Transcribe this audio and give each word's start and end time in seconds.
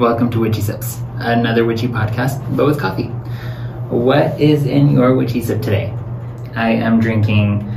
welcome 0.00 0.30
to 0.30 0.40
Witchy 0.40 0.62
Sips, 0.62 0.98
another 1.18 1.66
witchy 1.66 1.86
podcast, 1.86 2.40
but 2.56 2.64
with 2.64 2.80
coffee. 2.80 3.08
What 3.90 4.40
is 4.40 4.64
in 4.64 4.92
your 4.92 5.14
witchy 5.14 5.42
sip 5.42 5.60
today? 5.60 5.94
I 6.56 6.70
am 6.70 7.00
drinking 7.00 7.68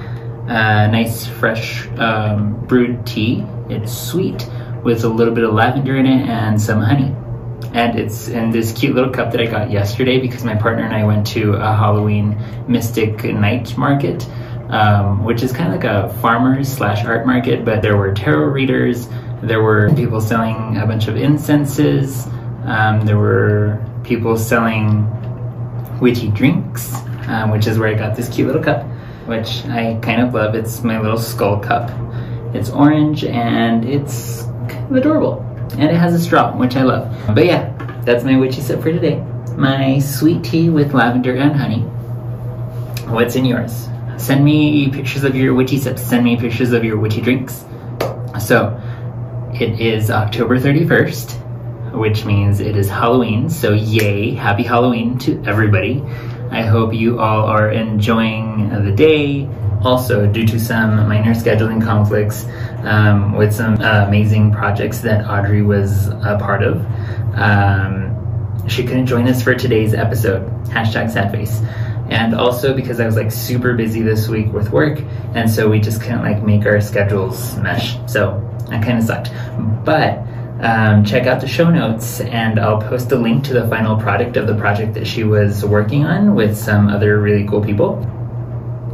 a 0.47 0.87
nice, 0.87 1.27
fresh 1.27 1.85
um, 1.97 2.65
brewed 2.65 3.05
tea. 3.05 3.43
It's 3.67 3.91
sweet 3.91 4.49
with 4.85 5.03
a 5.03 5.09
little 5.09 5.33
bit 5.33 5.43
of 5.43 5.53
lavender 5.53 5.97
in 5.97 6.05
it 6.05 6.29
and 6.29 6.61
some 6.61 6.79
honey. 6.79 7.13
And 7.73 7.99
it's 7.99 8.29
in 8.29 8.51
this 8.51 8.71
cute 8.71 8.95
little 8.95 9.11
cup 9.11 9.33
that 9.33 9.41
I 9.41 9.45
got 9.45 9.69
yesterday 9.69 10.21
because 10.21 10.45
my 10.45 10.55
partner 10.55 10.85
and 10.85 10.95
I 10.95 11.03
went 11.03 11.27
to 11.27 11.55
a 11.55 11.75
Halloween 11.75 12.41
mystic 12.69 13.25
night 13.25 13.77
market, 13.77 14.25
um, 14.69 15.25
which 15.25 15.43
is 15.43 15.51
kind 15.51 15.73
of 15.73 15.81
like 15.81 15.83
a 15.83 16.13
farmer's 16.21 16.71
slash 16.71 17.03
art 17.03 17.25
market, 17.25 17.65
but 17.65 17.81
there 17.81 17.97
were 17.97 18.13
tarot 18.13 18.45
readers, 18.45 19.09
there 19.43 19.61
were 19.61 19.93
people 19.93 20.21
selling 20.21 20.77
a 20.77 20.85
bunch 20.87 21.09
of 21.09 21.17
incenses. 21.17 22.25
Um, 22.65 23.05
there 23.05 23.17
were 23.17 23.83
people 24.03 24.37
selling 24.37 25.05
witchy 25.99 26.29
drinks, 26.29 26.95
um, 27.27 27.51
which 27.51 27.67
is 27.67 27.77
where 27.77 27.89
I 27.89 27.93
got 27.93 28.15
this 28.15 28.29
cute 28.29 28.47
little 28.47 28.63
cup, 28.63 28.85
which 29.25 29.65
I 29.65 29.99
kind 30.01 30.21
of 30.21 30.33
love. 30.33 30.55
It's 30.55 30.81
my 30.81 30.99
little 30.99 31.17
skull 31.17 31.59
cup. 31.59 31.91
It's 32.55 32.69
orange 32.69 33.25
and 33.25 33.83
it's 33.83 34.43
kind 34.69 34.89
of 34.89 34.95
adorable. 34.95 35.41
And 35.73 35.83
it 35.83 35.95
has 35.95 36.13
a 36.13 36.19
straw, 36.19 36.55
which 36.55 36.77
I 36.77 36.83
love. 36.83 37.13
But 37.35 37.45
yeah, 37.45 37.69
that's 38.05 38.23
my 38.23 38.37
witchy 38.37 38.61
sip 38.61 38.81
for 38.81 38.93
today. 38.93 39.19
My 39.57 39.99
sweet 39.99 40.43
tea 40.43 40.69
with 40.69 40.93
lavender 40.93 41.35
and 41.35 41.53
honey. 41.53 41.81
What's 43.11 43.35
in 43.35 43.43
yours? 43.43 43.89
Send 44.17 44.45
me 44.45 44.89
pictures 44.89 45.25
of 45.25 45.35
your 45.35 45.53
witchy 45.53 45.79
sips. 45.79 46.01
Send 46.01 46.23
me 46.23 46.37
pictures 46.37 46.71
of 46.71 46.85
your 46.85 46.97
witchy 46.97 47.19
drinks. 47.19 47.65
So, 48.39 48.79
it 49.61 49.79
is 49.79 50.09
October 50.09 50.59
31st, 50.59 51.93
which 51.93 52.25
means 52.25 52.59
it 52.59 52.75
is 52.75 52.89
Halloween. 52.89 53.49
So, 53.49 53.73
yay, 53.73 54.31
happy 54.31 54.63
Halloween 54.63 55.17
to 55.19 55.41
everybody. 55.45 56.01
I 56.51 56.61
hope 56.61 56.93
you 56.93 57.19
all 57.19 57.45
are 57.45 57.71
enjoying 57.71 58.69
the 58.83 58.91
day. 58.91 59.49
Also, 59.81 60.25
due 60.25 60.45
to 60.47 60.59
some 60.59 61.07
minor 61.07 61.33
scheduling 61.33 61.83
conflicts 61.83 62.45
um, 62.83 63.33
with 63.33 63.53
some 63.53 63.81
uh, 63.81 64.05
amazing 64.07 64.51
projects 64.51 64.99
that 65.01 65.25
Audrey 65.25 65.61
was 65.61 66.07
a 66.07 66.37
part 66.39 66.63
of, 66.63 66.85
um, 67.35 68.67
she 68.67 68.83
couldn't 68.83 69.07
join 69.07 69.27
us 69.27 69.43
for 69.43 69.53
today's 69.55 69.93
episode. 69.93 70.47
Hashtag 70.67 71.11
sad 71.11 71.31
face 71.31 71.61
and 72.09 72.35
also 72.35 72.73
because 72.73 72.99
I 72.99 73.05
was 73.05 73.15
like 73.15 73.31
super 73.31 73.73
busy 73.73 74.01
this 74.01 74.27
week 74.27 74.51
with 74.51 74.71
work, 74.71 74.99
and 75.33 75.49
so 75.49 75.69
we 75.69 75.79
just 75.79 76.01
couldn't 76.01 76.21
like 76.21 76.43
make 76.43 76.65
our 76.65 76.81
schedules 76.81 77.55
mesh. 77.57 77.97
So 78.07 78.39
that 78.69 78.83
kind 78.83 78.99
of 78.99 79.03
sucked. 79.03 79.31
But 79.85 80.19
um, 80.61 81.03
check 81.03 81.27
out 81.27 81.41
the 81.41 81.47
show 81.47 81.69
notes, 81.69 82.21
and 82.21 82.59
I'll 82.59 82.81
post 82.81 83.11
a 83.11 83.15
link 83.15 83.43
to 83.45 83.53
the 83.53 83.67
final 83.67 83.97
product 83.97 84.37
of 84.37 84.47
the 84.47 84.55
project 84.55 84.93
that 84.93 85.05
she 85.05 85.23
was 85.23 85.65
working 85.65 86.05
on 86.05 86.35
with 86.35 86.57
some 86.57 86.87
other 86.87 87.19
really 87.19 87.45
cool 87.47 87.61
people. 87.61 87.99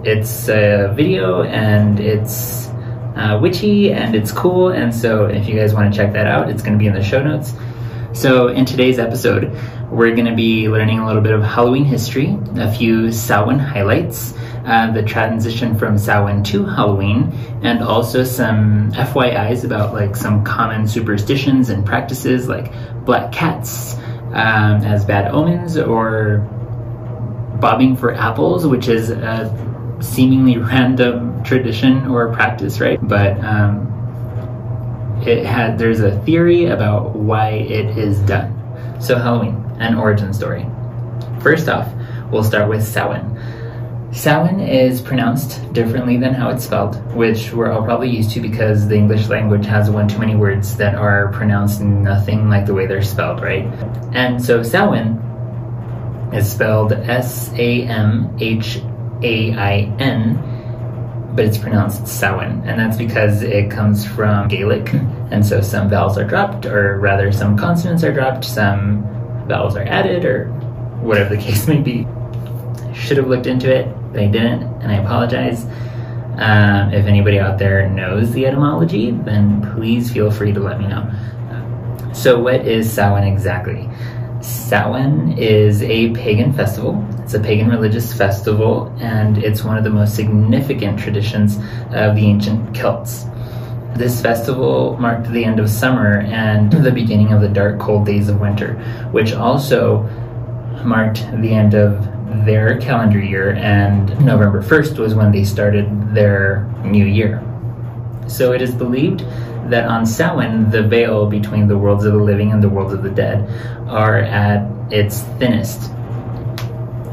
It's 0.04 0.48
a 0.50 0.92
video, 0.96 1.44
and 1.44 2.00
it's 2.00 2.70
uh, 3.16 3.38
witchy, 3.42 3.92
and 3.92 4.16
it's 4.16 4.32
cool, 4.32 4.70
and 4.70 4.94
so 4.96 5.26
if 5.26 5.48
you 5.48 5.56
guys 5.56 5.74
want 5.74 5.94
to 5.94 5.98
check 5.98 6.14
that 6.14 6.26
out, 6.26 6.50
it's 6.50 6.62
going 6.62 6.74
to 6.74 6.80
be 6.80 6.88
in 6.88 6.94
the 6.94 7.04
show 7.04 7.22
notes. 7.22 7.54
So, 8.14 8.48
in 8.48 8.66
today's 8.66 8.98
episode, 8.98 9.56
we're 9.92 10.14
going 10.16 10.28
to 10.28 10.36
be 10.36 10.70
learning 10.70 11.00
a 11.00 11.08
little 11.08 11.22
bit 11.22 11.34
of 11.34 11.44
Halloween 11.44 11.84
history, 11.86 12.38
a 12.56 12.72
few 12.72 13.12
Samhain 13.12 13.60
highlights, 13.60 14.34
uh, 14.66 14.92
the 14.92 15.02
transition 15.02 15.78
from 15.78 15.98
Samhain 15.98 16.44
to 16.44 16.64
Halloween, 16.66 17.32
and 17.64 17.82
also 17.82 18.24
some 18.24 18.92
FYIs 18.92 19.64
about 19.64 19.94
like 19.94 20.16
some 20.16 20.44
common 20.44 20.88
superstitions 20.88 21.70
and 21.70 21.86
practices 21.86 22.48
like 22.48 22.72
black 23.06 23.32
cats 23.32 23.96
um, 24.34 24.84
as 24.84 25.06
bad 25.06 25.32
omens 25.32 25.76
or 25.76 26.40
bobbing 27.60 27.96
for 27.96 28.14
apples, 28.14 28.68
which 28.68 28.88
is 28.88 29.10
a 29.10 29.98
seemingly 30.02 30.58
random 30.60 31.44
tradition 31.44 32.06
or 32.08 32.32
practice, 32.34 32.80
right? 32.80 33.00
But 33.02 33.44
um, 33.44 33.88
it 35.26 35.46
had 35.46 35.78
there's 35.78 36.00
a 36.00 36.20
theory 36.22 36.66
about 36.66 37.16
why 37.16 37.50
it 37.50 37.98
is 37.98 38.20
done. 38.20 38.56
So 39.02 39.18
Halloween, 39.18 39.69
an 39.80 39.96
origin 39.96 40.34
story. 40.34 40.66
First 41.42 41.68
off, 41.70 41.92
we'll 42.32 42.44
start 42.44 42.70
with 42.70 42.86
Samhain. 42.86 43.38
Samhain 44.12 44.60
is 44.60 45.02
pronounced 45.02 45.72
differently 45.74 46.18
than 46.18 46.34
how 46.34 46.50
it's 46.50 46.66
spelled, 46.66 46.96
which 47.14 47.54
we're 47.54 47.72
all 47.72 47.84
probably 47.84 48.10
used 48.10 48.32
to 48.32 48.42
because 48.42 48.88
the 48.88 48.96
English 48.96 49.28
language 49.28 49.66
has 49.66 49.90
one 49.90 50.08
too 50.08 50.18
many 50.18 50.36
words 50.36 50.76
that 50.78 50.96
are 50.96 51.32
pronounced 51.32 51.82
nothing 51.82 52.50
like 52.50 52.66
the 52.66 52.74
way 52.74 52.88
they're 52.88 53.04
spelled, 53.04 53.42
right? 53.42 53.66
And 54.14 54.44
so 54.44 54.64
Samhain 54.64 55.18
is 56.34 56.52
spelled 56.52 56.92
S 56.92 57.52
A 57.54 57.84
M 57.84 58.36
H 58.40 58.82
A 59.22 59.54
I 59.54 59.96
N 60.00 60.50
but 61.36 61.46
it's 61.46 61.58
pronounced 61.58 62.08
Samhain, 62.08 62.64
and 62.66 62.80
that's 62.80 62.98
because 62.98 63.44
it 63.44 63.70
comes 63.70 64.06
from 64.06 64.48
Gaelic, 64.48 64.92
and 65.32 65.46
so 65.46 65.62
some 65.62 65.90
vowels 65.90 66.18
are 66.18 66.26
dropped, 66.26 66.66
or 66.66 67.00
rather, 67.00 67.32
some 67.32 67.56
consonants 67.56 68.04
are 68.04 68.12
dropped, 68.12 68.44
some 68.44 69.06
vowels 69.50 69.76
are 69.76 69.84
added, 69.84 70.24
or 70.24 70.46
whatever 71.02 71.36
the 71.36 71.42
case 71.42 71.68
may 71.68 71.82
be. 71.82 72.08
Should 72.94 73.18
have 73.18 73.28
looked 73.28 73.48
into 73.48 73.74
it, 73.74 73.88
but 74.12 74.22
I 74.22 74.28
didn't, 74.28 74.64
and 74.82 74.92
I 74.92 74.96
apologize. 74.96 75.66
Um, 76.38 76.94
if 76.94 77.06
anybody 77.06 77.38
out 77.38 77.60
there 77.60 77.90
knows 77.90 78.32
the 78.32 78.46
etymology, 78.46 79.12
then 79.12 79.62
please 79.74 80.12
feel 80.12 80.32
free 80.32 80.54
to 80.54 80.60
let 80.60 80.80
me 80.80 80.88
know. 80.88 81.12
So, 82.14 82.40
what 82.40 82.66
is 82.66 82.92
Samhain 82.92 83.32
exactly? 83.32 83.90
Samhain 84.42 85.38
is 85.38 85.84
a 85.84 86.12
pagan 86.12 86.54
festival. 86.54 87.06
It's 87.20 87.34
a 87.34 87.40
pagan 87.40 87.70
religious 87.70 88.14
festival, 88.14 88.96
and 89.00 89.38
it's 89.38 89.64
one 89.64 89.78
of 89.78 89.84
the 89.84 89.90
most 89.90 90.16
significant 90.16 91.00
traditions 91.00 91.58
of 91.92 92.16
the 92.16 92.26
ancient 92.26 92.74
Celts. 92.74 93.26
This 94.00 94.22
festival 94.22 94.96
marked 94.98 95.30
the 95.30 95.44
end 95.44 95.60
of 95.60 95.70
summer 95.70 96.20
and 96.22 96.72
the 96.86 96.90
beginning 96.90 97.34
of 97.34 97.42
the 97.42 97.50
dark, 97.50 97.82
cold 97.82 98.06
days 98.06 98.30
of 98.30 98.40
winter, 98.40 98.76
which 99.12 99.34
also 99.34 100.04
marked 100.86 101.30
the 101.42 101.52
end 101.52 101.74
of 101.74 102.08
their 102.46 102.80
calendar 102.80 103.20
year, 103.20 103.56
and 103.56 104.08
November 104.26 104.64
1st 104.64 104.98
was 105.00 105.16
when 105.16 105.34
they 105.34 105.44
started 105.44 106.16
their 106.16 106.66
new 106.86 107.04
year. 107.04 107.44
So 108.28 108.54
it 108.54 108.62
is 108.62 108.74
believed 108.74 109.20
that 109.70 109.84
on 109.84 110.06
Samhain, 110.06 110.72
the 110.72 110.82
veil 110.82 111.26
between 111.26 111.68
the 111.68 111.78
worlds 111.78 112.06
of 112.06 112.14
the 112.14 112.24
living 112.24 112.54
and 112.54 112.64
the 112.64 112.70
worlds 112.70 112.94
of 112.94 113.04
the 113.04 113.10
dead 113.10 113.50
are 113.90 114.20
at 114.20 114.66
its 114.94 115.24
thinnest. 115.40 115.92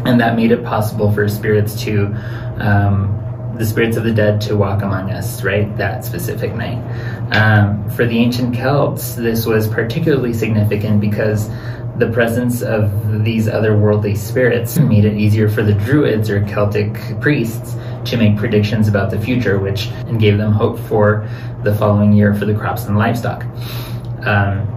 And 0.04 0.20
that 0.20 0.36
made 0.36 0.52
it 0.52 0.62
possible 0.62 1.10
for 1.10 1.26
spirits 1.26 1.82
to, 1.82 2.14
um, 2.58 3.25
the 3.58 3.66
spirits 3.66 3.96
of 3.96 4.04
the 4.04 4.12
dead 4.12 4.40
to 4.42 4.56
walk 4.56 4.82
among 4.82 5.10
us, 5.10 5.42
right? 5.42 5.74
That 5.76 6.04
specific 6.04 6.54
night. 6.54 6.78
Um, 7.34 7.88
for 7.90 8.06
the 8.06 8.18
ancient 8.18 8.54
Celts, 8.54 9.14
this 9.14 9.46
was 9.46 9.66
particularly 9.66 10.32
significant 10.32 11.00
because 11.00 11.48
the 11.98 12.10
presence 12.12 12.62
of 12.62 13.24
these 13.24 13.46
otherworldly 13.46 14.16
spirits 14.16 14.78
made 14.78 15.04
it 15.04 15.16
easier 15.16 15.48
for 15.48 15.62
the 15.62 15.72
Druids 15.72 16.28
or 16.28 16.44
Celtic 16.46 16.94
priests 17.20 17.74
to 18.10 18.16
make 18.16 18.36
predictions 18.36 18.86
about 18.86 19.10
the 19.10 19.18
future, 19.18 19.58
which 19.58 19.86
and 20.06 20.20
gave 20.20 20.36
them 20.36 20.52
hope 20.52 20.78
for 20.78 21.28
the 21.62 21.74
following 21.74 22.12
year 22.12 22.34
for 22.34 22.44
the 22.44 22.54
crops 22.54 22.84
and 22.84 22.98
livestock. 22.98 23.44
Um, 24.26 24.75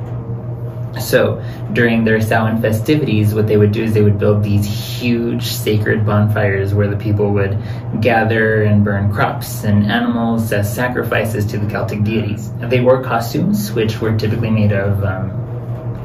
so 1.00 1.44
during 1.74 2.04
their 2.04 2.22
Samhain 2.22 2.62
festivities, 2.62 3.34
what 3.34 3.48
they 3.48 3.58
would 3.58 3.72
do 3.72 3.84
is 3.84 3.94
they 3.94 4.02
would 4.02 4.20
build 4.20 4.44
these 4.44 4.66
huge 4.66 5.44
sacred 5.44 6.06
bonfires 6.06 6.74
where 6.74 6.88
the 6.88 6.98
people 6.98 7.32
would 7.32 7.58
gather 8.02 8.64
and 8.64 8.84
burn 8.84 9.12
crops 9.12 9.64
and 9.64 9.86
animals 9.86 10.52
as 10.52 10.74
sacrifices 10.74 11.46
to 11.48 11.58
the 11.58 11.68
Celtic 11.68 12.04
deities. 12.04 12.52
They 12.60 12.82
wore 12.82 13.04
costumes, 13.04 13.72
which 13.72 14.00
were 14.00 14.18
typically 14.18 14.52
made 14.52 14.72
of 14.72 15.04
um, 15.04 15.32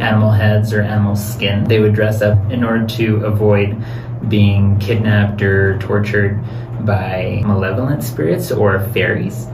animal 0.00 0.30
heads 0.30 0.72
or 0.72 0.82
animal 0.82 1.16
skin. 1.16 1.64
They 1.64 1.80
would 1.80 1.94
dress 1.94 2.22
up 2.22 2.38
in 2.50 2.64
order 2.64 2.86
to 2.86 3.24
avoid 3.26 3.76
being 4.28 4.78
kidnapped 4.78 5.42
or 5.42 5.78
tortured 5.78 6.42
by 6.84 7.42
malevolent 7.44 8.02
spirits 8.02 8.50
or 8.50 8.80
fairies, 8.90 9.46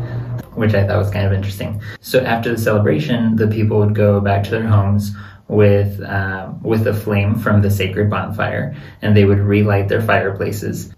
which 0.54 0.74
I 0.74 0.86
thought 0.86 0.98
was 0.98 1.10
kind 1.10 1.26
of 1.26 1.32
interesting. 1.32 1.80
So 2.00 2.20
after 2.20 2.50
the 2.50 2.58
celebration, 2.58 3.36
the 3.36 3.46
people 3.46 3.78
would 3.78 3.94
go 3.94 4.20
back 4.20 4.44
to 4.44 4.50
their 4.50 4.66
homes 4.66 5.12
with 5.48 6.00
uh, 6.00 6.52
with 6.62 6.86
a 6.86 6.94
flame 6.94 7.34
from 7.34 7.62
the 7.62 7.70
sacred 7.70 8.08
bonfire, 8.08 8.76
and 9.02 9.16
they 9.16 9.24
would 9.24 9.40
relight 9.40 9.88
their 9.88 10.02
fireplaces 10.02 10.94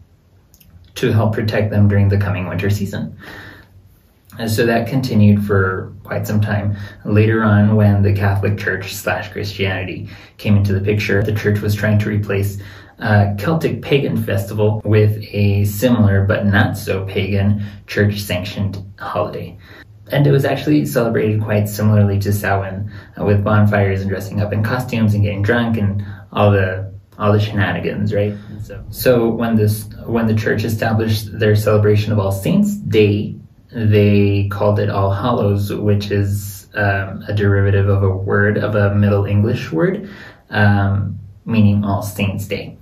to 0.97 1.13
help 1.13 1.33
protect 1.33 1.71
them 1.71 1.89
during 1.89 2.09
the 2.09 2.19
coming 2.19 2.47
winter 2.47 2.71
season. 2.71 3.17
And 4.39 4.51
so 4.51 4.65
that 4.65 4.89
continued 4.89 5.45
for 5.45 5.93
quite 6.05 6.27
some 6.27 6.41
time. 6.41 6.77
Later 7.05 7.43
on, 7.43 7.77
when 7.77 8.03
the 8.03 8.15
Catholic 8.15 8.59
Church 8.59 8.95
slash 8.95 9.31
Christianity 9.31 10.09
came 10.39 10.57
into 10.57 10.73
the 10.73 10.81
picture, 10.81 11.23
the 11.23 11.35
church 11.35 11.61
was 11.61 11.75
trying 11.75 11.99
to 11.99 12.09
replace 12.09 12.59
a 13.03 13.35
Celtic 13.37 13.83
pagan 13.83 14.17
festival 14.17 14.81
with 14.85 15.19
a 15.33 15.65
similar 15.65 16.25
but 16.25 16.47
not 16.47 16.79
so 16.79 17.05
pagan 17.05 17.65
church 17.87 18.21
sanctioned 18.21 18.83
holiday. 18.99 19.59
and 20.13 20.27
it 20.27 20.31
was 20.31 20.45
actually 20.45 20.85
celebrated 20.85 21.43
quite 21.43 21.69
similarly 21.69 22.19
to 22.19 22.33
Samhain, 22.33 22.93
uh, 23.19 23.25
with 23.25 23.43
bonfires 23.43 24.03
and 24.03 24.11
dressing 24.11 24.41
up 24.41 24.53
in 24.53 24.63
costumes 24.63 25.15
and 25.15 25.23
getting 25.23 25.43
drunk 25.43 25.79
and 25.79 26.05
all 26.33 26.51
the 26.51 26.93
all 27.19 27.33
the 27.33 27.41
shenanigans, 27.41 28.13
right? 28.13 28.35
So, 28.63 28.85
so 28.91 29.29
when 29.29 29.57
this 29.57 29.89
when 30.07 30.27
the 30.27 30.35
church 30.35 30.65
established 30.65 31.39
their 31.39 31.57
celebration 31.57 32.13
of 32.13 32.19
All 32.19 32.33
Saints 32.33 32.75
Day, 32.77 33.37
they 33.71 34.49
called 34.49 34.79
it 34.79 34.91
All 34.91 35.13
Hallows, 35.13 35.73
which 35.73 36.11
is 36.11 36.69
um, 36.75 37.23
a 37.29 37.35
derivative 37.35 37.89
of 37.89 38.03
a 38.03 38.11
word 38.11 38.59
of 38.59 38.75
a 38.75 38.95
Middle 38.95 39.25
English 39.25 39.73
word, 39.73 40.09
um, 40.51 41.19
meaning 41.45 41.85
All 41.85 42.03
Saints 42.03 42.47
Day. 42.47 42.79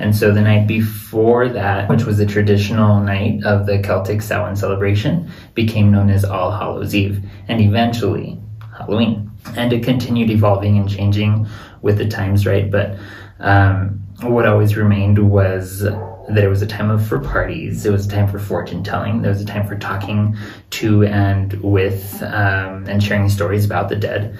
And 0.00 0.16
so 0.16 0.32
the 0.32 0.40
night 0.40 0.66
before 0.66 1.48
that, 1.48 1.88
which 1.90 2.04
was 2.04 2.16
the 2.16 2.26
traditional 2.26 3.00
night 3.00 3.44
of 3.44 3.66
the 3.66 3.78
Celtic 3.78 4.22
Samhain 4.22 4.56
celebration, 4.56 5.30
became 5.54 5.92
known 5.92 6.08
as 6.08 6.24
All 6.24 6.50
Hallows 6.50 6.94
Eve, 6.94 7.22
and 7.48 7.60
eventually 7.60 8.40
Halloween. 8.76 9.30
And 9.56 9.72
it 9.72 9.84
continued 9.84 10.30
evolving 10.30 10.78
and 10.78 10.88
changing 10.88 11.46
with 11.82 11.98
the 11.98 12.08
times, 12.08 12.46
right? 12.46 12.70
But 12.70 12.96
um, 13.40 14.00
what 14.22 14.46
always 14.46 14.76
remained 14.76 15.18
was 15.30 15.80
that 15.80 16.44
it 16.44 16.48
was 16.48 16.62
a 16.62 16.66
time 16.66 16.90
of, 16.90 17.06
for 17.06 17.18
parties, 17.18 17.84
it 17.84 17.90
was 17.90 18.06
a 18.06 18.08
time 18.08 18.28
for 18.28 18.38
fortune 18.38 18.82
telling, 18.82 19.20
there 19.20 19.32
was 19.32 19.40
a 19.40 19.46
time 19.46 19.66
for 19.66 19.76
talking 19.76 20.36
to 20.70 21.04
and 21.04 21.52
with 21.62 22.22
um, 22.22 22.86
and 22.88 23.02
sharing 23.02 23.28
stories 23.28 23.64
about 23.64 23.88
the 23.88 23.96
dead 23.96 24.38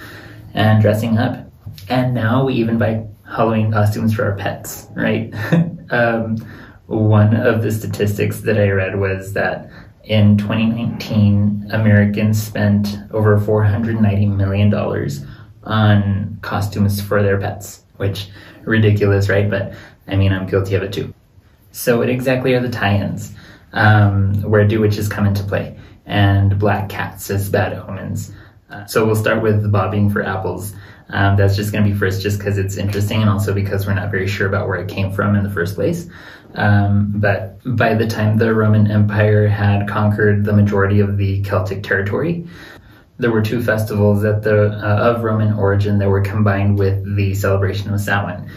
and 0.53 0.81
dressing 0.81 1.17
up. 1.17 1.50
And 1.89 2.13
now 2.13 2.45
we 2.45 2.53
even 2.55 2.77
buy 2.77 3.05
Halloween 3.25 3.71
costumes 3.71 4.13
for 4.13 4.25
our 4.25 4.35
pets, 4.35 4.87
right? 4.95 5.33
um, 5.89 6.37
one 6.87 7.35
of 7.35 7.61
the 7.63 7.71
statistics 7.71 8.41
that 8.41 8.57
I 8.57 8.69
read 8.69 8.99
was 8.99 9.33
that 9.33 9.69
in 10.03 10.37
2019, 10.37 11.69
Americans 11.71 12.41
spent 12.41 12.97
over 13.11 13.39
$490 13.39 14.35
million 14.35 14.73
on 15.63 16.39
costumes 16.41 16.99
for 16.99 17.21
their 17.21 17.39
pets, 17.39 17.83
which 17.97 18.29
ridiculous, 18.63 19.29
right? 19.29 19.49
But 19.49 19.73
I 20.07 20.15
mean, 20.15 20.33
I'm 20.33 20.47
guilty 20.47 20.75
of 20.75 20.83
it 20.83 20.91
too. 20.91 21.13
So, 21.71 21.99
what 21.99 22.09
exactly 22.09 22.53
are 22.53 22.59
the 22.59 22.69
tie-ins? 22.69 23.33
Um, 23.73 24.41
where 24.41 24.67
do 24.67 24.81
witches 24.81 25.07
come 25.07 25.25
into 25.25 25.43
play? 25.43 25.77
And 26.05 26.59
black 26.59 26.89
cats 26.89 27.29
as 27.29 27.49
bad 27.49 27.73
omens. 27.73 28.33
Uh, 28.69 28.85
so 28.85 29.05
we'll 29.05 29.15
start 29.15 29.41
with 29.41 29.71
bobbing 29.71 30.09
for 30.09 30.23
apples. 30.23 30.73
Um, 31.11 31.35
that's 31.35 31.55
just 31.55 31.71
going 31.71 31.83
to 31.83 31.89
be 31.89 31.95
first 31.95 32.21
just 32.21 32.39
because 32.39 32.57
it's 32.57 32.77
interesting 32.77 33.21
and 33.21 33.29
also 33.29 33.53
because 33.53 33.85
we're 33.85 33.93
not 33.93 34.11
very 34.11 34.27
sure 34.27 34.47
about 34.47 34.67
where 34.67 34.79
it 34.79 34.87
came 34.87 35.11
from 35.11 35.35
in 35.35 35.43
the 35.43 35.49
first 35.49 35.75
place. 35.75 36.07
Um, 36.55 37.13
but 37.15 37.59
by 37.65 37.93
the 37.93 38.07
time 38.07 38.37
the 38.37 38.53
Roman 38.53 38.89
Empire 38.89 39.47
had 39.47 39.87
conquered 39.87 40.45
the 40.45 40.53
majority 40.53 40.99
of 40.99 41.17
the 41.17 41.41
Celtic 41.43 41.83
territory, 41.83 42.47
there 43.17 43.31
were 43.31 43.41
two 43.41 43.61
festivals 43.61 44.21
that 44.23 44.41
the, 44.41 44.71
uh, 44.71 45.13
of 45.13 45.23
Roman 45.23 45.53
origin 45.53 45.99
that 45.99 46.09
were 46.09 46.21
combined 46.21 46.79
with 46.79 47.15
the 47.15 47.35
celebration 47.35 47.93
of 47.93 47.99
Samhain. 48.01 48.49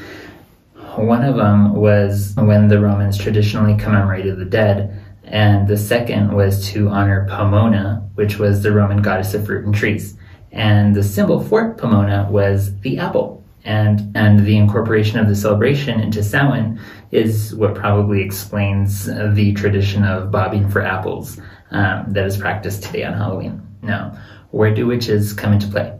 One 0.96 1.24
of 1.24 1.36
them 1.36 1.74
was 1.74 2.34
when 2.36 2.68
the 2.68 2.80
Romans 2.80 3.18
traditionally 3.18 3.76
commemorated 3.76 4.38
the 4.38 4.44
dead, 4.44 5.02
and 5.24 5.66
the 5.66 5.76
second 5.76 6.32
was 6.32 6.68
to 6.68 6.88
honor 6.88 7.26
Pomona, 7.28 8.08
which 8.14 8.38
was 8.38 8.62
the 8.62 8.72
Roman 8.72 9.02
goddess 9.02 9.34
of 9.34 9.44
fruit 9.44 9.64
and 9.64 9.74
trees. 9.74 10.16
And 10.54 10.94
the 10.94 11.02
symbol 11.02 11.42
for 11.42 11.74
Pomona 11.74 12.28
was 12.30 12.78
the 12.80 12.98
apple. 12.98 13.42
And, 13.64 14.14
and 14.14 14.46
the 14.46 14.56
incorporation 14.56 15.18
of 15.18 15.26
the 15.26 15.34
celebration 15.34 15.98
into 15.98 16.22
Samhain 16.22 16.78
is 17.10 17.54
what 17.54 17.74
probably 17.74 18.22
explains 18.22 19.06
the 19.06 19.54
tradition 19.54 20.04
of 20.04 20.30
bobbing 20.30 20.68
for 20.68 20.82
apples 20.82 21.40
um, 21.70 22.04
that 22.08 22.26
is 22.26 22.36
practiced 22.36 22.82
today 22.84 23.04
on 23.04 23.14
Halloween. 23.14 23.66
Now, 23.82 24.18
where 24.50 24.72
do 24.72 24.86
witches 24.86 25.32
come 25.32 25.54
into 25.54 25.66
play? 25.66 25.98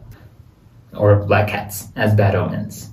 Or 0.95 1.25
black 1.25 1.49
cats 1.49 1.89
as 1.97 2.15
bad 2.15 2.35
omens? 2.35 2.91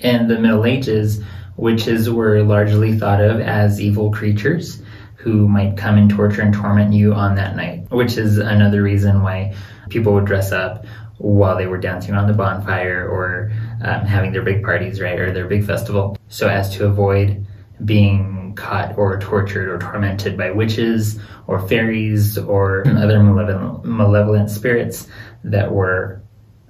In 0.00 0.28
the 0.28 0.38
Middle 0.38 0.66
Ages, 0.66 1.22
witches 1.56 2.10
were 2.10 2.42
largely 2.42 2.98
thought 2.98 3.22
of 3.22 3.40
as 3.40 3.80
evil 3.80 4.10
creatures 4.10 4.82
who 5.14 5.48
might 5.48 5.76
come 5.76 5.96
and 5.96 6.10
torture 6.10 6.42
and 6.42 6.52
torment 6.52 6.92
you 6.92 7.14
on 7.14 7.36
that 7.36 7.56
night, 7.56 7.90
which 7.90 8.16
is 8.16 8.38
another 8.38 8.82
reason 8.82 9.22
why 9.22 9.54
people 9.88 10.12
would 10.14 10.24
dress 10.24 10.52
up 10.52 10.84
while 11.18 11.56
they 11.56 11.66
were 11.66 11.78
dancing 11.78 12.14
around 12.14 12.28
the 12.28 12.34
bonfire 12.34 13.06
or 13.08 13.50
um, 13.82 14.06
having 14.06 14.32
their 14.32 14.42
big 14.42 14.62
parties, 14.62 15.00
right, 15.00 15.18
or 15.18 15.32
their 15.32 15.46
big 15.46 15.64
festival, 15.64 16.16
so 16.28 16.48
as 16.48 16.74
to 16.76 16.86
avoid 16.86 17.44
being 17.84 18.54
caught 18.54 18.96
or 18.98 19.18
tortured 19.20 19.68
or 19.68 19.78
tormented 19.78 20.36
by 20.36 20.50
witches 20.50 21.18
or 21.46 21.60
fairies 21.68 22.36
or 22.38 22.86
other 22.86 23.22
malevolent, 23.22 23.84
malevolent 23.84 24.50
spirits 24.50 25.06
that 25.44 25.72
were 25.72 26.22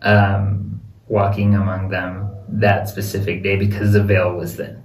um, 0.02 0.80
walking 1.08 1.54
among 1.54 1.88
them 1.88 2.30
that 2.48 2.88
specific 2.88 3.42
day 3.42 3.56
because 3.56 3.92
the 3.92 4.02
veil 4.02 4.34
was 4.34 4.56
thin. 4.56 4.82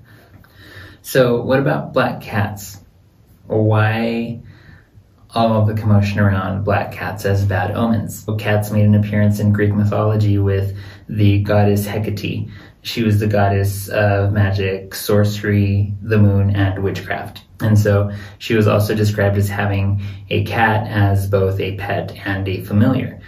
So, 1.02 1.42
what 1.42 1.60
about 1.60 1.94
black 1.94 2.22
cats? 2.22 2.80
Why 3.48 4.42
all 5.36 5.54
of 5.54 5.68
the 5.68 5.74
commotion 5.74 6.20
around 6.20 6.64
black 6.64 6.92
cats 6.92 7.26
as 7.26 7.44
bad 7.46 7.72
omens. 7.72 8.26
Cats 8.38 8.72
made 8.72 8.86
an 8.86 8.96
appearance 8.96 9.40
in 9.40 9.52
Greek 9.52 9.74
mythology 9.74 10.38
with 10.38 10.78
the 11.10 11.42
goddess 11.44 11.86
Hecate. 11.86 12.50
She 12.84 13.04
was 13.04 13.20
the 13.20 13.28
goddess 13.28 13.88
of 13.90 14.34
magic, 14.34 14.94
sorcery, 14.94 15.94
the 16.02 16.18
moon, 16.18 16.56
and 16.56 16.84
witchcraft. 16.84 17.44
And 17.62 17.80
so 17.80 18.12
she 18.40 18.56
was 18.56 18.68
also 18.68 18.94
described 18.94 19.38
as 19.38 19.48
having 19.50 20.02
a 20.30 20.44
cat 20.44 20.86
as 20.88 21.28
both 21.28 21.60
a 21.60 21.78
pet 21.78 22.14
and 22.26 22.48
a 22.48 22.62
familiar. 22.62 23.20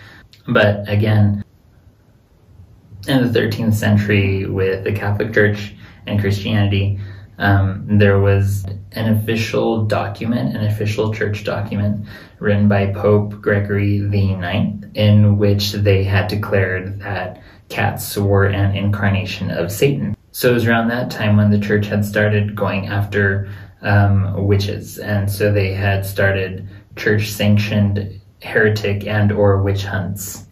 But 0.48 0.88
again, 0.90 1.44
in 3.08 3.31
the 3.31 3.40
13th 3.40 3.74
century, 3.74 4.46
with 4.46 4.84
the 4.84 4.92
Catholic 4.92 5.34
Church 5.34 5.74
and 6.06 6.19
Christianity, 6.19 7.00
um, 7.38 7.86
there 7.98 8.20
was 8.20 8.66
an 8.94 9.14
official 9.18 9.86
document, 9.86 10.56
an 10.56 10.66
official 10.66 11.14
church 11.14 11.44
document 11.44 12.08
written 12.40 12.68
by 12.68 12.88
Pope 12.88 13.42
Gregory 13.42 14.00
the 14.00 14.36
Ninth, 14.36 14.86
in 14.94 15.38
which 15.38 15.74
they 15.74 16.04
had 16.04 16.28
declared 16.28 17.00
that 17.02 17.42
cats 17.70 18.18
were 18.18 18.46
an 18.46 18.76
incarnation 18.76 19.52
of 19.52 19.72
Satan. 19.72 20.16
So 20.32 20.52
it 20.52 20.54
was 20.54 20.68
around 20.68 20.90
that 20.90 21.12
time 21.12 21.38
when 21.38 21.50
the 21.50 21.60
church 21.60 21.88
had 21.88 22.06
started 22.06 22.56
going 22.56 22.88
after 22.88 23.50
um, 23.82 24.46
witches, 24.48 24.98
and 24.98 25.30
so 25.32 25.52
they 25.52 25.74
had 25.74 26.06
started 26.06 26.68
church-sanctioned 26.96 28.20
heretic 28.42 29.06
and 29.06 29.32
or 29.32 29.62
witch 29.62 29.84
hunts. 29.84 30.46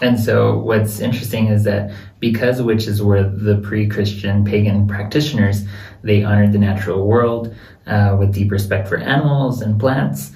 And 0.00 0.18
so 0.18 0.58
what's 0.58 1.00
interesting 1.00 1.46
is 1.48 1.64
that 1.64 1.92
because 2.24 2.62
witches 2.62 3.02
were 3.02 3.22
the 3.22 3.58
pre-Christian 3.58 4.46
pagan 4.46 4.88
practitioners, 4.88 5.66
they 6.02 6.24
honored 6.24 6.52
the 6.52 6.58
natural 6.58 7.06
world 7.06 7.54
uh, 7.86 8.16
with 8.18 8.32
deep 8.32 8.50
respect 8.50 8.88
for 8.88 8.96
animals 8.96 9.60
and 9.60 9.78
plants. 9.78 10.32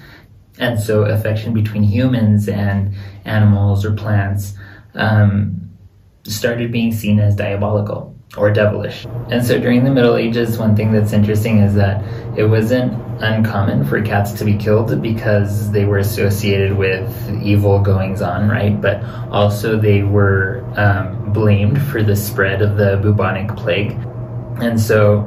And 0.59 0.79
so 0.79 1.05
affection 1.05 1.51
between 1.51 1.81
humans 1.81 2.47
and 2.47 2.93
animals 3.25 3.83
or 3.83 3.93
plants 3.93 4.53
um, 4.93 5.71
started 6.25 6.71
being 6.71 6.91
seen 6.91 7.19
as 7.19 7.35
diabolical 7.35 8.15
or 8.37 8.51
devilish. 8.51 9.05
And 9.29 9.45
so 9.45 9.59
during 9.59 9.83
the 9.83 9.91
Middle 9.91 10.15
Ages, 10.15 10.57
one 10.57 10.75
thing 10.75 10.91
that's 10.91 11.13
interesting 11.13 11.59
is 11.59 11.73
that 11.75 12.03
it 12.37 12.45
wasn't 12.45 12.93
uncommon 13.21 13.83
for 13.85 14.01
cats 14.01 14.31
to 14.33 14.45
be 14.45 14.55
killed 14.55 15.01
because 15.01 15.71
they 15.71 15.85
were 15.85 15.97
associated 15.97 16.77
with 16.77 17.41
evil 17.43 17.79
goings 17.79 18.21
on, 18.21 18.47
right? 18.47 18.79
But 18.79 19.03
also 19.31 19.77
they 19.77 20.03
were 20.03 20.63
um, 20.77 21.33
blamed 21.33 21.81
for 21.81 22.03
the 22.03 22.15
spread 22.15 22.61
of 22.61 22.77
the 22.77 22.97
bubonic 22.97 23.55
plague. 23.57 23.91
And 24.61 24.79
so 24.79 25.21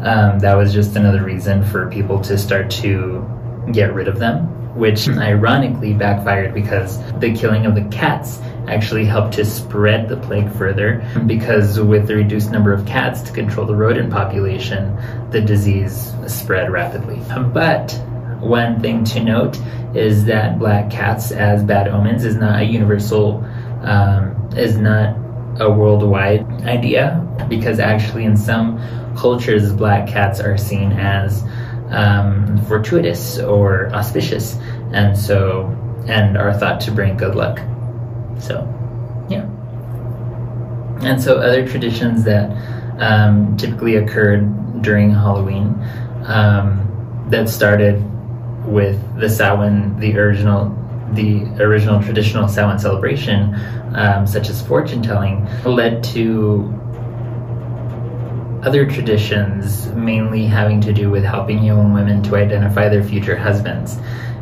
um, 0.00 0.38
that 0.38 0.54
was 0.54 0.72
just 0.72 0.96
another 0.96 1.24
reason 1.24 1.64
for 1.64 1.90
people 1.90 2.20
to 2.22 2.38
start 2.38 2.70
to 2.72 3.28
get 3.72 3.92
rid 3.92 4.06
of 4.06 4.18
them, 4.18 4.76
which 4.76 5.08
ironically 5.08 5.94
backfired 5.94 6.54
because 6.54 6.98
the 7.18 7.34
killing 7.34 7.66
of 7.66 7.74
the 7.74 7.84
cats 7.84 8.38
actually 8.68 9.04
helped 9.04 9.34
to 9.34 9.44
spread 9.44 10.08
the 10.08 10.16
plague 10.16 10.50
further 10.52 11.04
because 11.26 11.78
with 11.78 12.06
the 12.06 12.16
reduced 12.16 12.50
number 12.50 12.72
of 12.72 12.84
cats 12.86 13.22
to 13.22 13.32
control 13.32 13.66
the 13.66 13.74
rodent 13.74 14.10
population, 14.10 14.96
the 15.30 15.40
disease 15.40 16.12
spread 16.26 16.70
rapidly. 16.70 17.20
But 17.52 17.92
one 18.40 18.80
thing 18.80 19.04
to 19.04 19.22
note 19.22 19.58
is 19.94 20.24
that 20.26 20.58
black 20.58 20.90
cats 20.90 21.32
as 21.32 21.62
bad 21.62 21.88
omens 21.88 22.24
is 22.24 22.36
not 22.36 22.60
a 22.60 22.64
universal, 22.64 23.44
um, 23.82 24.50
is 24.56 24.76
not 24.76 25.16
a 25.60 25.70
worldwide 25.70 26.44
idea 26.62 27.22
because 27.48 27.78
actually 27.78 28.24
in 28.24 28.36
some 28.36 28.78
cultures 29.16 29.72
black 29.72 30.06
cats 30.06 30.40
are 30.40 30.58
seen 30.58 30.92
as 30.92 31.42
um, 31.90 32.58
fortuitous 32.66 33.38
or 33.38 33.88
auspicious 33.94 34.56
and 34.92 35.16
so 35.16 35.66
and 36.06 36.36
are 36.36 36.52
thought 36.52 36.80
to 36.80 36.90
bring 36.90 37.16
good 37.16 37.34
luck 37.34 37.58
so, 38.38 38.66
yeah. 39.28 39.44
And 41.02 41.22
so, 41.22 41.38
other 41.38 41.66
traditions 41.66 42.24
that 42.24 42.50
um, 43.00 43.56
typically 43.56 43.96
occurred 43.96 44.82
during 44.82 45.10
Halloween 45.10 45.74
um, 46.24 47.26
that 47.28 47.48
started 47.48 48.02
with 48.66 49.00
the 49.18 49.28
Samhain, 49.28 49.98
the 50.00 50.18
original 50.18 50.74
the 51.12 51.44
original 51.62 52.02
traditional 52.02 52.48
Samhain 52.48 52.78
celebration, 52.78 53.54
um, 53.94 54.26
such 54.26 54.48
as 54.48 54.60
fortune 54.66 55.02
telling, 55.02 55.46
led 55.64 56.02
to 56.02 56.72
other 58.64 58.90
traditions, 58.90 59.86
mainly 59.92 60.44
having 60.44 60.80
to 60.80 60.92
do 60.92 61.08
with 61.08 61.22
helping 61.22 61.62
young 61.62 61.92
women 61.92 62.22
to 62.24 62.34
identify 62.34 62.88
their 62.88 63.04
future 63.04 63.36
husbands 63.36 63.96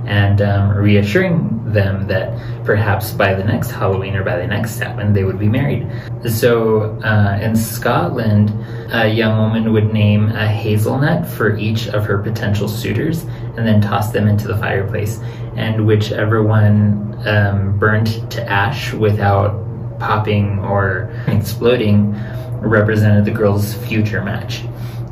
and 0.07 0.41
um, 0.41 0.71
reassuring 0.75 1.64
them 1.75 2.07
that 2.07 2.65
perhaps 2.65 3.13
by 3.13 3.35
the 3.35 3.45
next 3.45 3.71
Halloween 3.71 4.15
or 4.15 4.25
by 4.25 4.39
the 4.39 4.47
next 4.47 4.77
Samhain 4.77 5.13
they 5.13 5.25
would 5.25 5.39
be 5.39 5.49
married. 5.49 5.87
So 6.29 6.99
uh, 7.03 7.39
in 7.43 7.55
Scotland, 7.57 8.51
a 8.93 9.09
young 9.09 9.37
woman 9.39 9.73
would 9.73 9.93
name 9.93 10.29
a 10.31 10.47
hazelnut 10.47 11.27
for 11.27 11.57
each 11.57 11.89
of 11.89 12.05
her 12.07 12.19
potential 12.19 12.69
suitors 12.69 13.25
and 13.57 13.67
then 13.67 13.81
toss 13.81 14.13
them 14.13 14.27
into 14.29 14.49
the 14.49 14.57
fireplace. 14.57 15.21
And 15.57 15.87
whichever 15.87 16.43
one 16.43 17.21
um, 17.27 17.79
burned 17.79 18.31
to 18.33 18.49
ash 18.49 18.93
without 18.93 19.61
popping 19.99 20.59
or 20.61 21.13
exploding 21.27 22.15
represented 22.61 23.25
the 23.25 23.31
girl's 23.31 23.75
future 23.75 24.23
match 24.23 24.65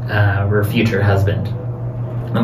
uh, 0.08 0.48
or 0.50 0.64
future 0.64 1.02
husband. 1.02 1.46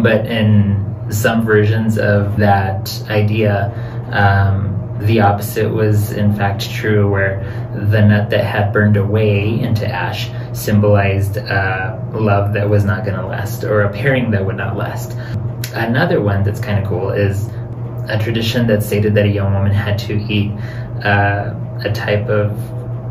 But 0.02 0.26
in 0.26 0.84
some 1.10 1.44
versions 1.44 1.98
of 1.98 2.36
that 2.36 3.02
idea, 3.08 3.72
um, 4.12 4.74
the 5.00 5.20
opposite 5.20 5.70
was 5.70 6.12
in 6.12 6.34
fact 6.34 6.70
true, 6.70 7.08
where 7.08 7.40
the 7.90 8.00
nut 8.00 8.30
that 8.30 8.44
had 8.44 8.72
burned 8.72 8.96
away 8.96 9.60
into 9.60 9.86
ash 9.86 10.30
symbolized 10.52 11.38
uh, 11.38 11.98
love 12.12 12.52
that 12.54 12.68
was 12.68 12.84
not 12.84 13.04
going 13.04 13.16
to 13.16 13.26
last, 13.26 13.64
or 13.64 13.82
a 13.82 13.92
pairing 13.92 14.30
that 14.32 14.44
would 14.44 14.56
not 14.56 14.76
last. 14.76 15.16
Another 15.74 16.20
one 16.20 16.42
that's 16.42 16.60
kind 16.60 16.82
of 16.82 16.88
cool 16.88 17.10
is 17.10 17.48
a 18.08 18.18
tradition 18.18 18.66
that 18.66 18.82
stated 18.82 19.14
that 19.14 19.26
a 19.26 19.28
young 19.28 19.52
woman 19.52 19.72
had 19.72 19.98
to 19.98 20.14
eat 20.14 20.50
uh, 21.04 21.54
a 21.84 21.92
type 21.92 22.28
of 22.28 22.50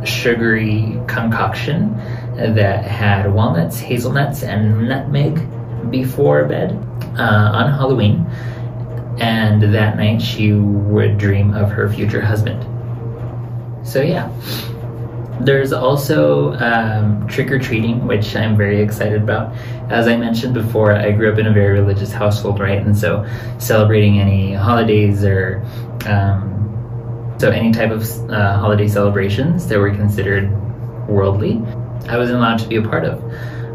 sugary 0.07 0.99
concoction 1.07 1.95
that 2.35 2.83
had 2.83 3.31
walnuts, 3.33 3.79
hazelnuts, 3.79 4.43
and 4.43 4.87
nutmeg 4.87 5.39
before 5.89 6.45
bed 6.45 6.71
uh, 7.17 7.51
on 7.53 7.71
Halloween. 7.71 8.25
And 9.19 9.61
that 9.73 9.97
night 9.97 10.21
she 10.21 10.53
would 10.53 11.17
dream 11.17 11.53
of 11.53 11.71
her 11.71 11.89
future 11.89 12.21
husband. 12.21 12.63
So, 13.87 14.01
yeah. 14.01 14.31
There's 15.39 15.71
also 15.71 16.53
um, 16.53 17.27
trick 17.27 17.51
or 17.51 17.59
treating, 17.59 18.07
which 18.07 18.35
I'm 18.35 18.57
very 18.57 18.81
excited 18.81 19.21
about. 19.21 19.55
As 19.89 20.07
I 20.07 20.17
mentioned 20.17 20.55
before, 20.55 20.93
I 20.93 21.11
grew 21.11 21.31
up 21.31 21.37
in 21.37 21.45
a 21.45 21.53
very 21.53 21.79
religious 21.79 22.11
household, 22.11 22.59
right? 22.59 22.81
And 22.81 22.97
so, 22.97 23.25
celebrating 23.59 24.19
any 24.19 24.53
holidays 24.53 25.23
or 25.23 25.63
um, 26.07 26.57
so 27.39 27.51
any 27.51 27.71
type 27.71 27.91
of 27.91 28.03
uh, 28.31 28.57
holiday 28.57 28.87
celebrations 28.87 29.67
that 29.67 29.77
were 29.77 29.91
considered 29.91 30.49
worldly, 31.07 31.61
I 32.09 32.17
wasn't 32.17 32.39
allowed 32.39 32.57
to 32.59 32.67
be 32.67 32.77
a 32.77 32.81
part 32.81 33.05
of. 33.05 33.23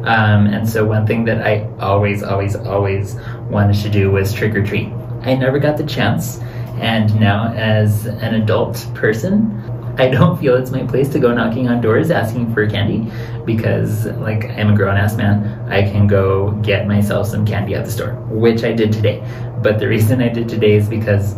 Um, 0.04 0.48
and 0.48 0.68
so 0.68 0.84
one 0.84 1.06
thing 1.06 1.24
that 1.26 1.46
I 1.46 1.68
always, 1.78 2.24
always, 2.24 2.56
always 2.56 3.14
wanted 3.50 3.80
to 3.82 3.88
do 3.88 4.10
was 4.10 4.32
trick 4.32 4.56
or 4.56 4.66
treat. 4.66 4.88
I 5.22 5.34
never 5.34 5.58
got 5.58 5.76
the 5.76 5.86
chance, 5.86 6.38
and 6.80 7.14
now 7.18 7.52
as 7.52 8.06
an 8.06 8.34
adult 8.34 8.86
person, 8.94 9.58
I 9.98 10.08
don't 10.08 10.40
feel 10.40 10.56
it's 10.56 10.70
my 10.70 10.84
place 10.84 11.10
to 11.10 11.18
go 11.18 11.34
knocking 11.34 11.68
on 11.68 11.80
doors 11.80 12.10
asking 12.10 12.54
for 12.54 12.66
candy 12.66 13.12
because, 13.44 14.06
like, 14.06 14.44
I'm 14.44 14.72
a 14.72 14.76
grown 14.76 14.96
ass 14.96 15.16
man. 15.16 15.70
I 15.70 15.82
can 15.82 16.06
go 16.06 16.52
get 16.62 16.86
myself 16.86 17.28
some 17.28 17.44
candy 17.44 17.74
at 17.74 17.84
the 17.84 17.90
store, 17.90 18.14
which 18.30 18.64
I 18.64 18.72
did 18.72 18.92
today. 18.92 19.22
But 19.62 19.78
the 19.78 19.88
reason 19.88 20.22
I 20.22 20.28
did 20.28 20.48
today 20.48 20.76
is 20.76 20.88
because 20.88 21.36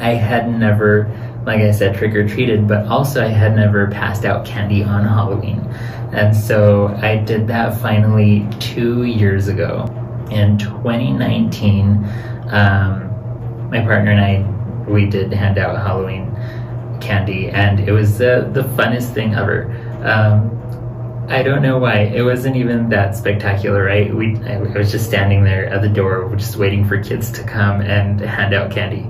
I 0.00 0.14
had 0.14 0.50
never, 0.50 1.06
like 1.46 1.60
I 1.60 1.70
said, 1.70 1.94
trick 1.94 2.16
or 2.16 2.26
treated, 2.26 2.66
but 2.66 2.86
also 2.86 3.24
I 3.24 3.28
had 3.28 3.54
never 3.54 3.86
passed 3.86 4.24
out 4.24 4.44
candy 4.44 4.82
on 4.82 5.04
Halloween. 5.04 5.60
And 6.12 6.36
so 6.36 6.88
I 7.00 7.16
did 7.16 7.46
that 7.46 7.80
finally 7.80 8.46
two 8.58 9.04
years 9.04 9.46
ago. 9.48 9.86
In 10.32 10.58
2019, 10.58 12.04
um, 12.52 13.70
my 13.70 13.80
partner 13.80 14.12
and 14.12 14.20
I, 14.20 14.90
we 14.90 15.06
did 15.06 15.32
hand 15.32 15.58
out 15.58 15.76
Halloween 15.76 16.30
candy, 17.00 17.48
and 17.48 17.80
it 17.80 17.92
was 17.92 18.18
the, 18.18 18.48
the 18.52 18.62
funnest 18.62 19.12
thing 19.14 19.34
ever. 19.34 19.70
Um, 20.04 20.50
I 21.28 21.42
don't 21.42 21.62
know 21.62 21.78
why. 21.78 22.00
It 22.00 22.22
wasn't 22.22 22.56
even 22.56 22.88
that 22.90 23.16
spectacular, 23.16 23.84
right? 23.84 24.14
We, 24.14 24.36
I 24.44 24.58
was 24.58 24.92
just 24.92 25.06
standing 25.06 25.44
there 25.44 25.66
at 25.66 25.82
the 25.82 25.88
door, 25.88 26.30
just 26.36 26.56
waiting 26.56 26.86
for 26.86 27.02
kids 27.02 27.30
to 27.32 27.42
come 27.44 27.80
and 27.80 28.20
hand 28.20 28.54
out 28.54 28.70
candy 28.70 29.08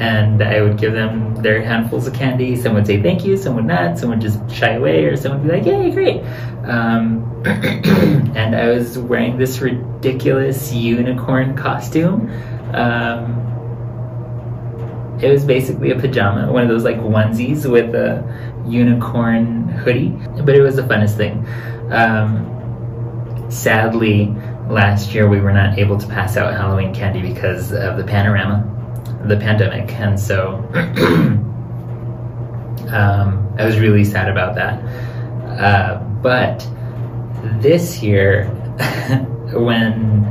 and 0.00 0.42
I 0.42 0.62
would 0.62 0.78
give 0.78 0.94
them 0.94 1.36
their 1.36 1.62
handfuls 1.62 2.06
of 2.06 2.14
candy. 2.14 2.56
Some 2.56 2.72
would 2.72 2.86
say 2.86 3.02
thank 3.02 3.22
you, 3.22 3.36
some 3.36 3.54
would 3.56 3.66
not, 3.66 3.98
some 3.98 4.08
would 4.08 4.20
just 4.20 4.38
shy 4.50 4.72
away, 4.72 5.04
or 5.04 5.14
some 5.14 5.32
would 5.32 5.46
be 5.46 5.54
like, 5.54 5.66
yay, 5.66 5.90
great. 5.90 6.22
Um, 6.64 7.30
and 7.44 8.56
I 8.56 8.68
was 8.68 8.98
wearing 8.98 9.36
this 9.36 9.60
ridiculous 9.60 10.72
unicorn 10.72 11.54
costume. 11.54 12.30
Um, 12.74 13.36
it 15.22 15.30
was 15.30 15.44
basically 15.44 15.90
a 15.90 15.98
pajama, 15.98 16.50
one 16.50 16.62
of 16.62 16.68
those 16.68 16.84
like 16.84 16.96
onesies 16.96 17.70
with 17.70 17.94
a 17.94 18.24
unicorn 18.66 19.68
hoodie, 19.68 20.10
but 20.44 20.54
it 20.54 20.62
was 20.62 20.76
the 20.76 20.82
funnest 20.82 21.16
thing. 21.16 21.46
Um, 21.90 23.46
sadly, 23.50 24.34
last 24.68 25.12
year 25.12 25.28
we 25.28 25.40
were 25.40 25.52
not 25.52 25.78
able 25.78 25.98
to 25.98 26.06
pass 26.06 26.36
out 26.36 26.54
Halloween 26.54 26.94
candy 26.94 27.20
because 27.20 27.72
of 27.72 27.96
the 27.98 28.04
panorama 28.04 28.66
the 29.24 29.36
pandemic, 29.36 29.92
and 29.92 30.18
so 30.18 30.56
um, 32.88 33.54
I 33.58 33.64
was 33.64 33.78
really 33.78 34.04
sad 34.04 34.28
about 34.28 34.54
that. 34.54 34.82
Uh, 35.60 35.98
but 36.22 36.66
this 37.60 38.02
year, 38.02 38.46
when 39.52 40.24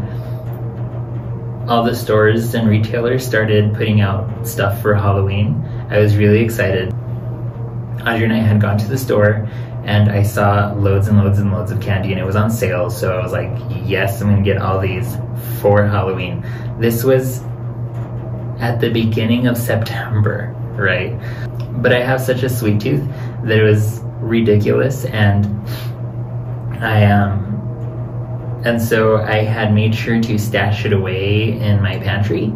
all 1.70 1.84
the 1.84 1.96
stores 1.96 2.56
and 2.56 2.68
retailers 2.68 3.24
started 3.24 3.76
putting 3.76 4.02
out 4.02 4.46
stuff 4.46 4.82
for 4.82 4.96
Halloween, 4.96 5.64
I 5.92 6.00
was 6.00 6.18
really 6.18 6.40
excited. 6.40 6.92
Audrey 8.02 8.24
and 8.24 8.34
I 8.34 8.38
had 8.38 8.60
gone 8.60 8.80
to 8.80 8.88
the 8.88 8.98
store 8.98 9.48
and 9.84 10.10
I 10.10 10.24
saw 10.24 10.74
loads 10.74 11.08
and 11.08 11.20
loads 11.20 11.38
and 11.38 11.52
loads 11.52 11.72
of 11.72 11.80
candy 11.80 12.12
and 12.12 12.20
it 12.20 12.26
was 12.26 12.36
on 12.36 12.50
sale. 12.50 12.90
So 12.90 13.16
I 13.16 13.22
was 13.22 13.32
like, 13.32 13.52
yes, 13.86 14.20
I'm 14.20 14.30
gonna 14.32 14.42
get 14.42 14.58
all 14.58 14.80
these 14.80 15.16
for 15.62 15.86
Halloween. 15.86 16.44
This 16.80 17.04
was 17.04 17.44
at 18.60 18.80
the 18.82 18.90
beginning 18.90 19.46
of 19.46 19.56
September, 19.56 20.56
right? 20.76 21.14
But 21.84 21.94
I 21.94 22.02
have 22.02 22.20
such 22.20 22.42
a 22.42 22.50
sweet 22.50 22.82
tooth 22.82 23.08
that 23.44 23.60
it 23.60 23.64
was 23.64 24.02
ridiculous 24.22 25.06
and 25.06 25.46
I 26.82 27.06
um 27.06 27.49
and 28.66 28.82
so 28.82 29.18
I 29.18 29.44
had 29.44 29.74
made 29.74 29.96
sure 29.96 30.20
to 30.22 30.38
stash 30.38 30.86
it 30.86 30.94
away 30.94 31.60
in 31.60 31.82
my 31.82 32.00
pantry, 32.00 32.54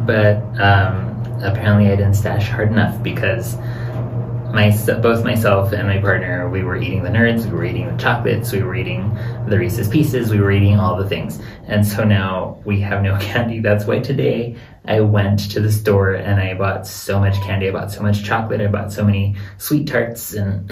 but 0.00 0.36
um, 0.60 1.14
apparently 1.42 1.86
I 1.86 1.96
didn't 1.96 2.14
stash 2.14 2.48
hard 2.48 2.70
enough 2.70 3.02
because 3.02 3.56
my 4.54 4.70
both 5.02 5.24
myself 5.24 5.72
and 5.72 5.88
my 5.88 5.98
partner, 5.98 6.48
we 6.48 6.62
were 6.62 6.76
eating 6.76 7.02
the 7.02 7.10
nerds, 7.10 7.44
we 7.44 7.50
were 7.50 7.64
eating 7.64 7.88
the 7.88 8.00
chocolates, 8.00 8.52
we 8.52 8.62
were 8.62 8.76
eating 8.76 9.12
the 9.48 9.58
Reese's 9.58 9.88
Pieces, 9.88 10.30
we 10.30 10.38
were 10.38 10.52
eating 10.52 10.78
all 10.78 10.96
the 10.96 11.08
things. 11.08 11.40
And 11.66 11.84
so 11.84 12.04
now 12.04 12.60
we 12.64 12.80
have 12.80 13.02
no 13.02 13.18
candy. 13.20 13.58
That's 13.58 13.84
why 13.84 13.98
today 13.98 14.56
I 14.84 15.00
went 15.00 15.50
to 15.50 15.60
the 15.60 15.72
store 15.72 16.14
and 16.14 16.40
I 16.40 16.54
bought 16.54 16.86
so 16.86 17.18
much 17.18 17.34
candy. 17.42 17.68
I 17.68 17.72
bought 17.72 17.90
so 17.90 18.00
much 18.00 18.22
chocolate. 18.22 18.60
I 18.60 18.68
bought 18.68 18.92
so 18.92 19.04
many 19.04 19.34
sweet 19.58 19.88
tarts 19.88 20.34
and 20.34 20.70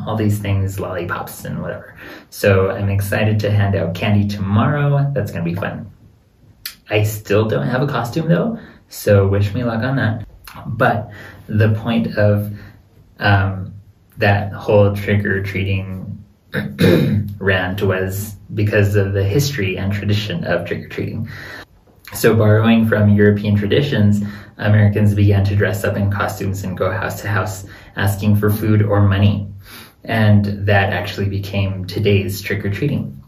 all 0.06 0.16
these 0.16 0.38
things, 0.38 0.78
lollipops 0.78 1.44
and 1.44 1.60
whatever. 1.60 1.98
So 2.30 2.70
I'm 2.70 2.88
excited 2.88 3.40
to 3.40 3.50
hand 3.50 3.74
out 3.74 3.94
candy 3.94 4.28
tomorrow. 4.28 5.10
That's 5.12 5.32
going 5.32 5.44
to 5.44 5.50
be 5.50 5.56
fun. 5.56 5.90
I 6.88 7.02
still 7.02 7.48
don't 7.48 7.66
have 7.66 7.82
a 7.82 7.86
costume 7.86 8.28
though, 8.28 8.58
so 8.88 9.26
wish 9.26 9.52
me 9.54 9.64
luck 9.64 9.82
on 9.82 9.96
that. 9.96 10.26
But 10.66 11.10
the 11.48 11.74
point 11.74 12.16
of 12.16 12.56
um, 13.18 13.74
that 14.18 14.52
whole 14.52 14.94
trick 14.94 15.24
or 15.24 15.42
treating 15.42 16.24
rant 17.38 17.82
was 17.82 18.34
because 18.54 18.96
of 18.96 19.12
the 19.12 19.24
history 19.24 19.76
and 19.76 19.92
tradition 19.92 20.44
of 20.44 20.66
trick 20.66 20.84
or 20.84 20.88
treating. 20.88 21.28
So, 22.14 22.34
borrowing 22.34 22.86
from 22.86 23.14
European 23.14 23.54
traditions, 23.54 24.22
Americans 24.56 25.14
began 25.14 25.44
to 25.44 25.54
dress 25.54 25.84
up 25.84 25.96
in 25.96 26.10
costumes 26.10 26.64
and 26.64 26.76
go 26.76 26.90
house 26.90 27.20
to 27.20 27.28
house 27.28 27.66
asking 27.96 28.36
for 28.36 28.50
food 28.50 28.82
or 28.82 29.02
money. 29.02 29.46
And 30.04 30.66
that 30.66 30.92
actually 30.92 31.28
became 31.28 31.84
today's 31.84 32.40
trick 32.40 32.64
or 32.64 32.70
treating. 32.70 33.22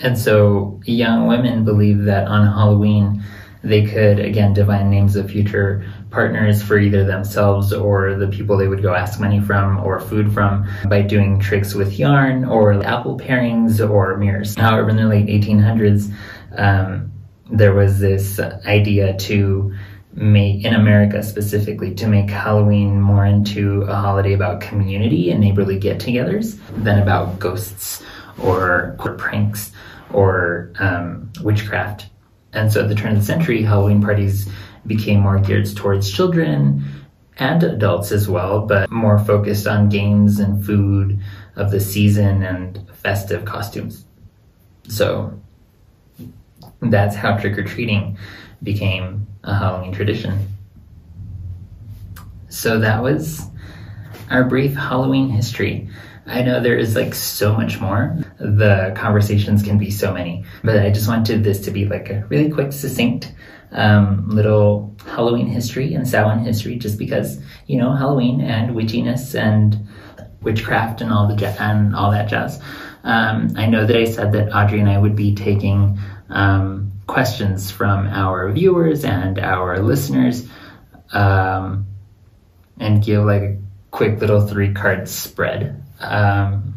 And 0.00 0.18
so, 0.18 0.80
young 0.84 1.28
women 1.28 1.64
believe 1.64 2.04
that 2.04 2.26
on 2.28 2.46
Halloween, 2.46 3.22
they 3.62 3.84
could 3.84 4.18
again 4.18 4.52
divine 4.52 4.88
names 4.90 5.16
of 5.16 5.30
future 5.30 5.84
partners 6.10 6.62
for 6.62 6.78
either 6.78 7.04
themselves 7.04 7.72
or 7.72 8.14
the 8.14 8.28
people 8.28 8.56
they 8.56 8.68
would 8.68 8.82
go 8.82 8.94
ask 8.94 9.20
money 9.20 9.40
from 9.40 9.78
or 9.80 10.00
food 10.00 10.32
from 10.32 10.66
by 10.88 11.02
doing 11.02 11.38
tricks 11.38 11.74
with 11.74 11.98
yarn 11.98 12.44
or 12.44 12.82
apple 12.84 13.18
parings 13.18 13.80
or 13.80 14.16
mirrors. 14.16 14.54
However, 14.54 14.90
in 14.90 14.96
the 14.96 15.04
late 15.04 15.26
1800s, 15.26 16.12
um, 16.56 17.12
there 17.50 17.74
was 17.74 17.98
this 17.98 18.40
idea 18.40 19.16
to 19.16 19.74
make 20.12 20.64
in 20.64 20.74
America 20.74 21.22
specifically 21.22 21.94
to 21.94 22.06
make 22.06 22.28
Halloween 22.28 23.00
more 23.00 23.24
into 23.24 23.82
a 23.82 23.94
holiday 23.94 24.32
about 24.32 24.60
community 24.60 25.30
and 25.30 25.40
neighborly 25.40 25.78
get-togethers 25.78 26.58
than 26.82 26.98
about 26.98 27.38
ghosts 27.38 28.02
or 28.42 28.96
pranks 29.18 29.70
or 30.12 30.72
um, 30.78 31.30
witchcraft. 31.42 32.06
And 32.52 32.72
so 32.72 32.82
at 32.82 32.88
the 32.88 32.94
turn 32.94 33.12
of 33.12 33.18
the 33.20 33.24
century, 33.24 33.62
Halloween 33.62 34.02
parties 34.02 34.48
became 34.86 35.20
more 35.20 35.38
geared 35.38 35.66
towards 35.76 36.10
children 36.10 36.84
and 37.38 37.62
adults 37.62 38.12
as 38.12 38.28
well, 38.28 38.66
but 38.66 38.90
more 38.90 39.18
focused 39.18 39.66
on 39.66 39.88
games 39.88 40.38
and 40.38 40.64
food 40.64 41.20
of 41.56 41.70
the 41.70 41.80
season 41.80 42.42
and 42.42 42.86
festive 42.92 43.44
costumes. 43.44 44.04
So 44.88 45.40
that's 46.80 47.14
how 47.14 47.36
trick 47.36 47.58
or 47.58 47.64
treating 47.64 48.18
became 48.62 49.26
a 49.44 49.54
Halloween 49.54 49.92
tradition. 49.92 50.48
So 52.48 52.80
that 52.80 53.02
was 53.02 53.46
our 54.30 54.44
brief 54.44 54.74
Halloween 54.74 55.30
history. 55.30 55.88
I 56.30 56.42
know 56.42 56.60
there 56.60 56.78
is 56.78 56.94
like 56.94 57.14
so 57.14 57.54
much 57.54 57.80
more. 57.80 58.16
The 58.38 58.92
conversations 58.96 59.64
can 59.64 59.78
be 59.78 59.90
so 59.90 60.14
many, 60.14 60.44
but 60.62 60.78
I 60.78 60.90
just 60.90 61.08
wanted 61.08 61.42
this 61.42 61.60
to 61.62 61.72
be 61.72 61.86
like 61.86 62.08
a 62.08 62.24
really 62.28 62.50
quick, 62.50 62.72
succinct 62.72 63.32
um, 63.72 64.28
little 64.28 64.94
Halloween 65.06 65.46
history 65.46 65.92
and 65.94 66.08
Samhain 66.08 66.44
history, 66.44 66.76
just 66.76 66.98
because 66.98 67.40
you 67.66 67.78
know 67.78 67.92
Halloween 67.92 68.40
and 68.40 68.76
witchiness 68.76 69.34
and 69.34 69.88
witchcraft 70.40 71.00
and 71.00 71.12
all 71.12 71.26
the 71.26 71.46
and 71.60 71.94
all 71.96 72.12
that 72.12 72.28
jazz. 72.28 72.60
Um, 73.02 73.52
I 73.56 73.66
know 73.66 73.86
that 73.86 73.96
I 73.96 74.04
said 74.04 74.32
that 74.32 74.54
Audrey 74.54 74.80
and 74.80 74.88
I 74.88 74.98
would 74.98 75.16
be 75.16 75.34
taking 75.34 75.98
um, 76.28 76.92
questions 77.06 77.70
from 77.70 78.06
our 78.06 78.52
viewers 78.52 79.04
and 79.04 79.38
our 79.38 79.80
listeners, 79.80 80.48
um, 81.12 81.86
and 82.78 83.02
give 83.02 83.24
like 83.24 83.42
a 83.42 83.58
quick 83.90 84.20
little 84.20 84.46
three 84.46 84.72
card 84.72 85.08
spread 85.08 85.82
um, 86.00 86.74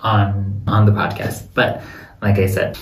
on 0.00 0.62
on 0.66 0.86
the 0.86 0.92
podcast. 0.92 1.48
But 1.54 1.82
like 2.20 2.38
I 2.38 2.46
said, 2.46 2.78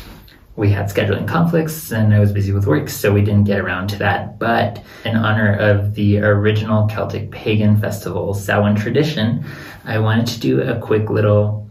we 0.56 0.70
had 0.70 0.86
scheduling 0.86 1.26
conflicts 1.26 1.90
and 1.90 2.12
I 2.14 2.20
was 2.20 2.32
busy 2.32 2.52
with 2.52 2.66
work, 2.66 2.88
so 2.88 3.12
we 3.12 3.22
didn't 3.22 3.44
get 3.44 3.60
around 3.60 3.88
to 3.88 3.98
that. 3.98 4.38
But 4.38 4.82
in 5.04 5.16
honor 5.16 5.54
of 5.54 5.94
the 5.94 6.18
original 6.18 6.86
Celtic 6.86 7.30
pagan 7.30 7.80
festival, 7.80 8.34
Samhain 8.34 8.76
tradition, 8.76 9.44
I 9.84 9.98
wanted 9.98 10.26
to 10.28 10.40
do 10.40 10.60
a 10.60 10.78
quick 10.78 11.08
little 11.08 11.68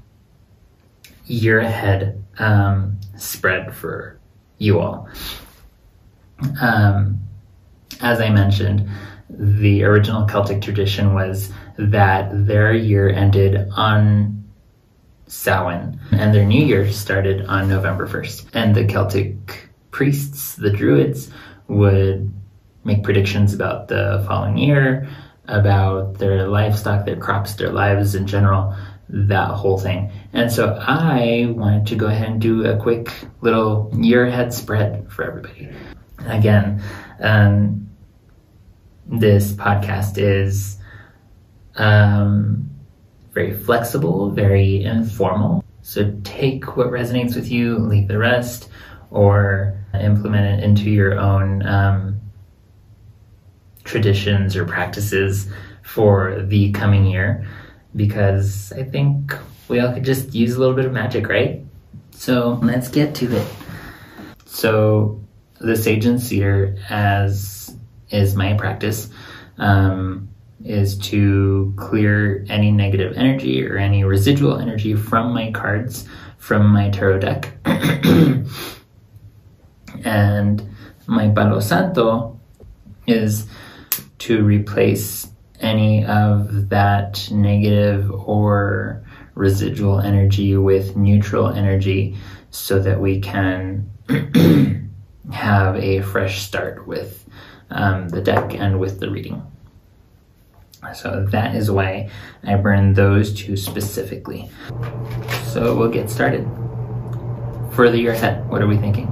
year 1.26 1.60
ahead 1.60 2.24
um, 2.40 2.98
spread 3.18 3.74
for 3.76 4.18
you 4.58 4.80
all. 4.80 5.08
Um, 6.62 7.20
as 8.02 8.20
I 8.22 8.30
mentioned, 8.30 8.90
the 9.30 9.84
original 9.84 10.26
Celtic 10.26 10.62
tradition 10.62 11.14
was 11.14 11.52
that 11.80 12.30
their 12.46 12.74
year 12.74 13.10
ended 13.10 13.70
on 13.76 14.44
Samhain 15.28 16.00
and 16.12 16.34
their 16.34 16.46
new 16.46 16.66
year 16.66 16.92
started 16.92 17.46
on 17.46 17.70
November 17.70 18.06
1st. 18.06 18.48
And 18.54 18.76
the 18.76 18.84
Celtic 18.84 19.70
priests, 19.90 20.56
the 20.56 20.72
druids, 20.72 21.32
would 21.68 22.34
make 22.84 23.04
predictions 23.04 23.54
about 23.54 23.88
the 23.88 24.24
following 24.28 24.58
year, 24.58 25.08
about 25.48 26.18
their 26.18 26.48
livestock, 26.48 27.06
their 27.06 27.16
crops, 27.16 27.54
their 27.54 27.72
lives 27.72 28.14
in 28.14 28.28
general, 28.28 28.76
that 29.08 29.48
whole 29.48 29.78
thing. 29.78 30.12
And 30.34 30.52
so 30.52 30.78
I 30.82 31.54
wanted 31.56 31.88
to 31.88 31.96
go 31.96 32.08
ahead 32.08 32.28
and 32.28 32.42
do 32.42 32.66
a 32.66 32.78
quick 32.78 33.14
little 33.40 33.90
year 33.96 34.26
ahead 34.26 34.54
spread 34.54 35.10
for 35.10 35.24
everybody. 35.24 35.70
Again, 36.26 36.84
um, 37.22 37.90
this 39.06 39.54
podcast 39.54 40.18
is 40.18 40.79
um, 41.80 42.70
very 43.32 43.54
flexible, 43.54 44.30
very 44.30 44.84
informal. 44.84 45.64
So 45.82 46.14
take 46.24 46.78
what 46.78 46.88
resonates 46.88 47.36
with 47.36 47.50
you, 47.50 47.78
leave 47.78 48.08
the 48.08 48.18
rest, 48.18 48.70
or 49.12 49.76
implement 50.00 50.60
it 50.60 50.64
into 50.64 50.90
your 50.90 51.20
own 51.20 51.66
um, 51.66 52.20
traditions 53.84 54.56
or 54.56 54.66
practices 54.66 55.48
for 55.82 56.44
the 56.44 56.72
coming 56.74 57.06
year. 57.06 57.48
Because 57.96 58.72
I 58.74 58.84
think 58.84 59.36
we 59.68 59.80
all 59.80 59.92
could 59.94 60.06
just 60.06 60.36
use 60.36 60.56
a 60.56 60.60
little 60.60 60.76
bit 60.76 60.86
of 60.86 60.92
magic, 60.92 61.28
right? 61.28 61.64
So 62.12 62.60
let's 62.62 62.90
get 62.90 63.16
to 63.16 63.36
it. 63.36 63.48
So 64.46 65.20
the 65.60 65.76
Sage 65.76 66.06
and 66.06 66.22
Seer, 66.22 66.78
as 66.90 67.76
is 68.10 68.36
my 68.36 68.54
practice, 68.54 69.10
um, 69.58 70.29
is 70.64 70.98
to 70.98 71.74
clear 71.78 72.46
any 72.50 72.72
negative 72.72 73.16
energy 73.16 73.66
or 73.66 73.78
any 73.78 74.04
residual 74.04 74.58
energy 74.58 74.96
from 74.96 75.34
my 75.34 75.52
cards 75.52 76.06
from 76.38 76.68
my 76.68 76.90
tarot 76.90 77.20
deck. 77.20 77.54
and 80.04 80.70
my 81.08 81.30
Palo 81.30 81.60
Santo 81.60 82.40
is 83.08 83.48
to 84.20 84.44
replace 84.44 85.28
any 85.60 86.06
of 86.06 86.70
that 86.70 87.30
negative 87.32 88.12
or 88.12 89.04
residual 89.36 90.00
energy 90.00 90.56
with 90.56 90.96
neutral 90.96 91.48
energy 91.48 92.18
so 92.52 92.80
that 92.80 93.00
we 93.00 93.20
can 93.20 93.90
have 95.32 95.76
a 95.76 96.02
fresh 96.02 96.42
start 96.42 96.88
with 96.88 97.26
um, 97.70 98.10
the 98.10 98.22
deck 98.22 98.54
and 98.56 98.80
with 98.80 99.00
the 99.00 99.10
reading. 99.10 99.49
So 100.94 101.26
that 101.32 101.56
is 101.56 101.70
why 101.70 102.10
I 102.44 102.56
burned 102.56 102.96
those 102.96 103.34
two 103.34 103.58
specifically. 103.58 104.50
So 105.46 105.76
we'll 105.76 105.92
get 105.92 106.10
started. 106.10 106.48
For 107.74 107.90
the 107.90 107.98
year 107.98 108.14
ahead, 108.14 108.50
what 108.50 108.62
are 108.62 108.68
we 108.68 108.78
thinking? 108.78 109.08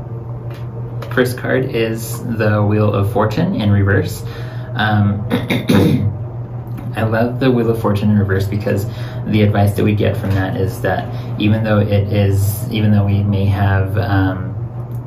First 1.14 1.38
card 1.38 1.66
is 1.66 2.24
the 2.38 2.64
Wheel 2.64 2.94
of 2.94 3.12
Fortune 3.12 3.56
in 3.56 3.72
reverse. 3.72 4.24
Um, 4.76 5.26
I 6.96 7.04
love 7.04 7.40
the 7.40 7.52
Wheel 7.52 7.70
of 7.70 7.82
Fortune 7.82 8.10
in 8.10 8.18
reverse 8.18 8.48
because 8.48 8.88
the 9.26 9.42
advice 9.42 9.76
that 9.76 9.84
we 9.84 9.94
get 9.94 10.16
from 10.18 10.32
that 10.32 10.58
is 10.58 10.82
that 10.82 11.40
even 11.40 11.64
though 11.64 11.80
it 11.80 12.12
is, 12.14 12.70
even 12.72 12.92
though 12.92 13.06
we 13.06 13.24
may 13.24 13.46
have 13.46 13.98
um, 13.98 14.47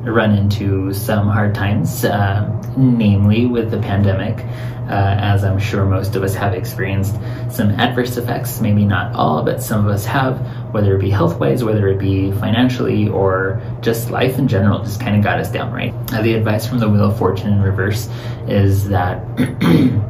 run 0.03 0.35
into 0.35 0.93
some 0.93 1.27
hard 1.27 1.53
times, 1.53 2.03
uh, 2.05 2.49
namely 2.75 3.45
with 3.45 3.71
the 3.71 3.79
pandemic, 3.79 4.43
uh, 4.89 5.15
as 5.19 5.43
I'm 5.43 5.59
sure 5.59 5.85
most 5.85 6.15
of 6.15 6.23
us 6.23 6.33
have 6.35 6.53
experienced 6.53 7.15
some 7.49 7.71
adverse 7.71 8.17
effects, 8.17 8.59
maybe 8.61 8.83
not 8.83 9.13
all, 9.15 9.43
but 9.43 9.61
some 9.61 9.85
of 9.85 9.91
us 9.91 10.05
have, 10.05 10.39
whether 10.73 10.95
it 10.95 10.99
be 10.99 11.09
health 11.09 11.39
wise, 11.39 11.63
whether 11.63 11.87
it 11.87 11.99
be 11.99 12.31
financially, 12.33 13.07
or 13.07 13.61
just 13.81 14.09
life 14.09 14.37
in 14.37 14.47
general, 14.47 14.83
just 14.83 14.99
kind 14.99 15.15
of 15.15 15.23
got 15.23 15.39
us 15.39 15.51
down, 15.51 15.71
right? 15.71 15.93
Uh, 16.11 16.21
the 16.21 16.33
advice 16.33 16.67
from 16.67 16.79
the 16.79 16.89
Wheel 16.89 17.11
of 17.11 17.17
Fortune 17.17 17.53
in 17.53 17.61
reverse 17.61 18.09
is 18.47 18.89
that. 18.89 19.25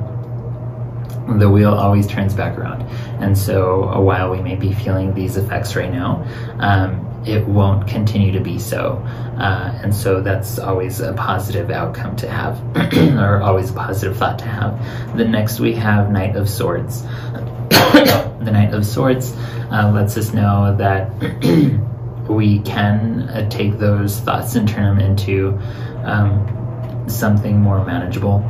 the 1.39 1.49
wheel 1.49 1.73
always 1.73 2.07
turns 2.07 2.33
back 2.33 2.57
around. 2.57 2.81
And 3.21 3.37
so, 3.37 4.01
while 4.01 4.31
we 4.31 4.41
may 4.41 4.55
be 4.55 4.73
feeling 4.73 5.13
these 5.13 5.37
effects 5.37 5.75
right 5.75 5.91
now, 5.91 6.25
um, 6.59 7.07
it 7.25 7.47
won't 7.47 7.87
continue 7.87 8.31
to 8.31 8.39
be 8.39 8.57
so. 8.57 9.05
Uh, 9.41 9.75
and 9.81 9.95
so 9.95 10.21
that's 10.21 10.59
always 10.59 10.99
a 10.99 11.13
positive 11.13 11.71
outcome 11.71 12.15
to 12.15 12.29
have, 12.29 12.61
or 13.17 13.41
always 13.41 13.71
a 13.71 13.73
positive 13.73 14.15
thought 14.15 14.37
to 14.37 14.45
have. 14.45 15.17
The 15.17 15.25
next 15.25 15.59
we 15.59 15.73
have 15.73 16.11
Knight 16.11 16.35
of 16.35 16.47
Swords. 16.47 17.01
the 17.71 18.51
Knight 18.51 18.71
of 18.71 18.85
Swords 18.85 19.35
uh, 19.71 19.91
lets 19.91 20.15
us 20.15 20.31
know 20.31 20.75
that 20.77 21.09
we 22.29 22.59
can 22.59 23.21
uh, 23.29 23.49
take 23.49 23.79
those 23.79 24.19
thoughts 24.19 24.53
and 24.53 24.69
turn 24.69 24.95
them 24.95 24.99
into 24.99 25.59
um, 26.03 27.05
something 27.09 27.59
more 27.59 27.83
manageable. 27.83 28.45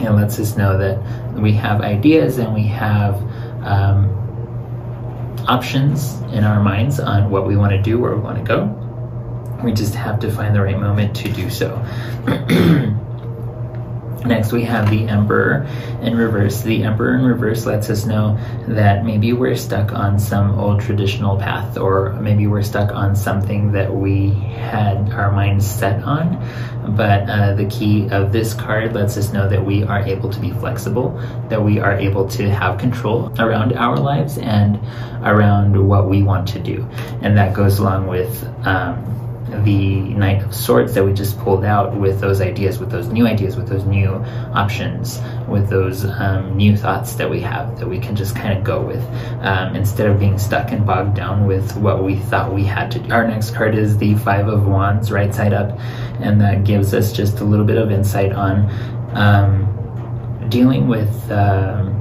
It 0.00 0.10
lets 0.10 0.38
us 0.38 0.56
know 0.56 0.78
that 0.78 1.34
we 1.34 1.52
have 1.52 1.82
ideas 1.82 2.38
and 2.38 2.54
we 2.54 2.64
have 2.68 3.16
um, 3.62 4.08
options 5.46 6.14
in 6.32 6.44
our 6.44 6.62
minds 6.62 6.98
on 6.98 7.28
what 7.28 7.46
we 7.46 7.58
want 7.58 7.72
to 7.72 7.82
do, 7.82 7.98
where 7.98 8.14
we 8.14 8.22
want 8.22 8.38
to 8.38 8.44
go. 8.44 8.81
We 9.62 9.72
just 9.72 9.94
have 9.94 10.20
to 10.20 10.30
find 10.30 10.54
the 10.54 10.62
right 10.62 10.78
moment 10.78 11.14
to 11.16 11.32
do 11.32 11.48
so. 11.50 11.76
Next, 14.24 14.52
we 14.52 14.62
have 14.64 14.88
the 14.88 15.08
Emperor 15.08 15.66
in 16.00 16.16
reverse. 16.16 16.62
The 16.62 16.84
Emperor 16.84 17.14
in 17.16 17.24
reverse 17.24 17.66
lets 17.66 17.90
us 17.90 18.06
know 18.06 18.38
that 18.68 19.04
maybe 19.04 19.32
we're 19.32 19.56
stuck 19.56 19.92
on 19.92 20.18
some 20.18 20.58
old 20.58 20.80
traditional 20.80 21.36
path, 21.36 21.76
or 21.76 22.12
maybe 22.14 22.46
we're 22.46 22.62
stuck 22.62 22.92
on 22.92 23.16
something 23.16 23.72
that 23.72 23.92
we 23.92 24.30
had 24.30 25.10
our 25.12 25.32
minds 25.32 25.68
set 25.68 26.04
on. 26.04 26.38
But 26.96 27.28
uh, 27.28 27.54
the 27.54 27.66
key 27.66 28.08
of 28.10 28.32
this 28.32 28.54
card 28.54 28.94
lets 28.94 29.16
us 29.16 29.32
know 29.32 29.48
that 29.48 29.64
we 29.64 29.82
are 29.82 30.00
able 30.00 30.30
to 30.30 30.40
be 30.40 30.52
flexible, 30.52 31.10
that 31.48 31.62
we 31.62 31.80
are 31.80 31.94
able 31.94 32.28
to 32.30 32.48
have 32.48 32.78
control 32.78 33.32
around 33.40 33.72
our 33.72 33.96
lives 33.96 34.38
and 34.38 34.76
around 35.26 35.88
what 35.88 36.08
we 36.08 36.22
want 36.22 36.46
to 36.48 36.60
do. 36.60 36.88
And 37.22 37.36
that 37.36 37.54
goes 37.54 37.80
along 37.80 38.06
with 38.06 38.44
um, 38.64 39.21
the 39.64 40.00
Knight 40.00 40.42
of 40.42 40.54
Swords 40.54 40.94
that 40.94 41.04
we 41.04 41.12
just 41.12 41.38
pulled 41.38 41.64
out 41.64 41.94
with 41.94 42.20
those 42.20 42.40
ideas, 42.40 42.78
with 42.78 42.90
those 42.90 43.08
new 43.08 43.26
ideas, 43.26 43.56
with 43.56 43.68
those 43.68 43.84
new 43.84 44.10
options, 44.54 45.20
with 45.48 45.68
those 45.68 46.04
um, 46.04 46.56
new 46.56 46.76
thoughts 46.76 47.14
that 47.14 47.28
we 47.28 47.40
have 47.40 47.78
that 47.78 47.88
we 47.88 47.98
can 47.98 48.16
just 48.16 48.34
kind 48.34 48.56
of 48.56 48.64
go 48.64 48.82
with 48.82 49.02
um, 49.40 49.76
instead 49.76 50.08
of 50.08 50.18
being 50.18 50.38
stuck 50.38 50.72
and 50.72 50.86
bogged 50.86 51.14
down 51.14 51.46
with 51.46 51.76
what 51.76 52.02
we 52.02 52.16
thought 52.16 52.52
we 52.52 52.64
had 52.64 52.90
to 52.92 52.98
do. 52.98 53.12
Our 53.12 53.26
next 53.26 53.54
card 53.54 53.74
is 53.74 53.96
the 53.98 54.14
Five 54.16 54.48
of 54.48 54.66
Wands, 54.66 55.10
right 55.12 55.34
side 55.34 55.52
up, 55.52 55.78
and 56.20 56.40
that 56.40 56.64
gives 56.64 56.94
us 56.94 57.12
just 57.12 57.40
a 57.40 57.44
little 57.44 57.66
bit 57.66 57.78
of 57.78 57.90
insight 57.90 58.32
on 58.32 58.70
um, 59.14 60.48
dealing 60.48 60.88
with 60.88 61.30
um, 61.30 61.98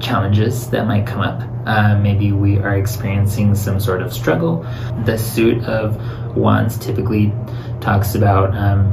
challenges 0.00 0.70
that 0.70 0.86
might 0.86 1.06
come 1.06 1.20
up. 1.20 1.42
Uh, 1.66 1.96
maybe 1.98 2.30
we 2.30 2.58
are 2.58 2.76
experiencing 2.76 3.54
some 3.54 3.80
sort 3.80 4.02
of 4.02 4.12
struggle. 4.12 4.66
The 5.04 5.16
suit 5.16 5.64
of 5.64 5.96
wands 6.36 6.78
typically 6.78 7.32
talks 7.80 8.14
about 8.14 8.54
um, 8.56 8.92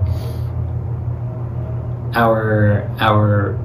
our 2.14 2.90
our 3.00 3.58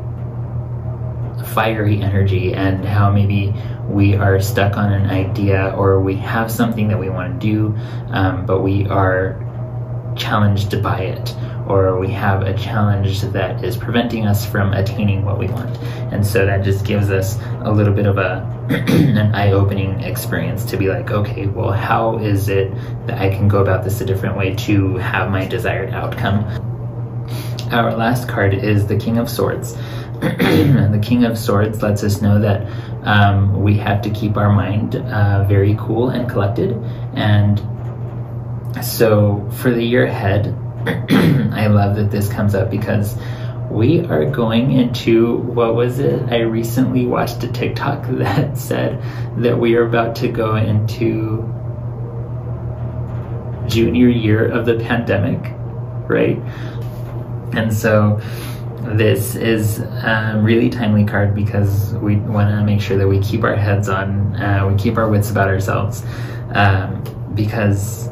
fiery 1.54 2.02
energy 2.02 2.54
and 2.54 2.84
how 2.84 3.10
maybe 3.10 3.54
we 3.88 4.14
are 4.14 4.40
stuck 4.40 4.76
on 4.76 4.92
an 4.92 5.08
idea 5.10 5.74
or 5.76 6.00
we 6.00 6.14
have 6.14 6.50
something 6.50 6.88
that 6.88 6.98
we 6.98 7.08
want 7.08 7.40
to 7.40 7.46
do, 7.46 7.76
um, 8.10 8.44
but 8.44 8.60
we 8.60 8.86
are 8.88 9.42
challenged 10.16 10.82
by 10.82 11.00
it 11.00 11.34
or 11.66 11.98
we 11.98 12.08
have 12.08 12.42
a 12.42 12.56
challenge 12.56 13.22
that 13.22 13.64
is 13.64 13.76
preventing 13.76 14.26
us 14.26 14.46
from 14.46 14.72
attaining 14.72 15.24
what 15.24 15.38
we 15.38 15.48
want. 15.48 15.76
And 16.12 16.26
so 16.26 16.46
that 16.46 16.64
just 16.64 16.84
gives 16.84 17.10
us 17.10 17.38
a 17.62 17.72
little 17.72 17.92
bit 17.92 18.06
of 18.06 18.18
a 18.18 18.56
an 18.68 19.32
eye-opening 19.32 20.00
experience 20.00 20.64
to 20.64 20.76
be 20.76 20.88
like, 20.88 21.12
okay, 21.12 21.46
well, 21.46 21.70
how 21.70 22.18
is 22.18 22.48
it 22.48 22.74
that 23.06 23.20
I 23.20 23.30
can 23.30 23.46
go 23.46 23.60
about 23.62 23.84
this 23.84 24.00
a 24.00 24.04
different 24.04 24.36
way 24.36 24.56
to 24.56 24.96
have 24.96 25.30
my 25.30 25.46
desired 25.46 25.90
outcome? 25.90 26.44
Our 27.70 27.94
last 27.94 28.28
card 28.28 28.54
is 28.54 28.86
the 28.88 28.96
King 28.96 29.18
of 29.18 29.30
Swords. 29.30 29.74
the 30.20 31.00
King 31.00 31.24
of 31.24 31.38
Swords 31.38 31.80
lets 31.80 32.02
us 32.02 32.20
know 32.20 32.40
that 32.40 32.66
um, 33.04 33.62
we 33.62 33.76
have 33.76 34.02
to 34.02 34.10
keep 34.10 34.36
our 34.36 34.52
mind 34.52 34.96
uh, 34.96 35.44
very 35.44 35.76
cool 35.78 36.10
and 36.10 36.28
collected. 36.28 36.72
And 37.14 37.60
so 38.84 39.48
for 39.58 39.70
the 39.70 39.82
year 39.82 40.06
ahead, 40.06 40.56
I 41.52 41.66
love 41.66 41.96
that 41.96 42.10
this 42.10 42.28
comes 42.28 42.54
up 42.54 42.70
because 42.70 43.16
we 43.70 44.00
are 44.06 44.24
going 44.24 44.70
into 44.72 45.38
what 45.38 45.74
was 45.74 45.98
it? 45.98 46.22
I 46.30 46.40
recently 46.40 47.06
watched 47.06 47.42
a 47.42 47.48
TikTok 47.48 48.06
that 48.10 48.56
said 48.56 49.02
that 49.38 49.58
we 49.58 49.74
are 49.76 49.84
about 49.84 50.14
to 50.16 50.28
go 50.28 50.56
into 50.56 51.52
junior 53.68 54.08
year 54.08 54.48
of 54.48 54.64
the 54.64 54.76
pandemic, 54.76 55.52
right? 56.08 56.38
And 57.52 57.74
so 57.74 58.20
this 58.94 59.34
is 59.34 59.80
a 59.80 60.40
really 60.42 60.70
timely 60.70 61.04
card 61.04 61.34
because 61.34 61.92
we 61.94 62.16
want 62.16 62.50
to 62.50 62.62
make 62.62 62.80
sure 62.80 62.96
that 62.96 63.08
we 63.08 63.18
keep 63.18 63.42
our 63.42 63.56
heads 63.56 63.88
on, 63.88 64.36
uh, 64.36 64.68
we 64.68 64.76
keep 64.78 64.96
our 64.96 65.08
wits 65.08 65.30
about 65.30 65.48
ourselves, 65.48 66.04
um, 66.50 67.02
because 67.34 68.08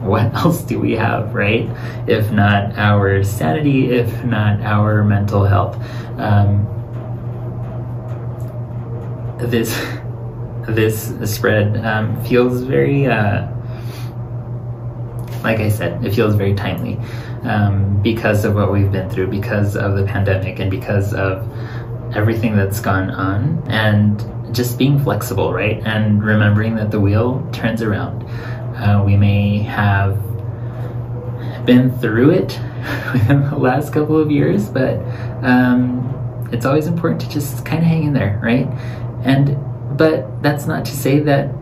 what 0.10 0.34
else 0.34 0.62
do 0.62 0.80
we 0.80 0.92
have, 0.92 1.34
right? 1.34 1.68
If 2.08 2.30
not 2.32 2.76
our 2.78 3.22
sanity, 3.22 3.90
if 3.90 4.24
not 4.24 4.60
our 4.62 5.04
mental 5.04 5.44
health. 5.44 5.76
Um, 6.18 6.66
this 9.38 9.70
this 10.68 11.12
spread 11.24 11.84
um, 11.84 12.22
feels 12.24 12.62
very, 12.62 13.06
uh, 13.06 13.46
like 15.42 15.60
I 15.60 15.68
said, 15.68 16.04
it 16.04 16.14
feels 16.14 16.34
very 16.34 16.54
timely 16.54 16.98
um, 17.42 18.00
because 18.02 18.44
of 18.44 18.54
what 18.54 18.72
we've 18.72 18.90
been 18.90 19.10
through, 19.10 19.26
because 19.28 19.76
of 19.76 19.96
the 19.96 20.04
pandemic, 20.04 20.60
and 20.60 20.70
because 20.70 21.12
of 21.12 21.46
everything 22.14 22.56
that's 22.56 22.80
gone 22.80 23.10
on, 23.10 23.62
and 23.68 24.24
just 24.54 24.78
being 24.78 24.98
flexible, 24.98 25.52
right? 25.52 25.82
And 25.84 26.22
remembering 26.22 26.76
that 26.76 26.90
the 26.90 27.00
wheel 27.00 27.46
turns 27.52 27.82
around. 27.82 28.24
Uh, 28.80 29.02
we 29.04 29.16
may 29.16 29.58
have 29.58 30.16
been 31.66 31.96
through 31.98 32.30
it 32.30 32.58
within 33.12 33.48
the 33.50 33.56
last 33.56 33.92
couple 33.92 34.18
of 34.18 34.30
years, 34.30 34.68
but 34.68 34.96
um, 35.42 36.48
it's 36.52 36.64
always 36.64 36.86
important 36.86 37.20
to 37.20 37.28
just 37.28 37.64
kind 37.64 37.82
of 37.82 37.84
hang 37.84 38.04
in 38.04 38.12
there, 38.12 38.40
right? 38.42 38.66
And 39.24 39.56
but 39.96 40.42
that's 40.42 40.66
not 40.66 40.84
to 40.86 40.92
say 40.92 41.20
that 41.20 41.54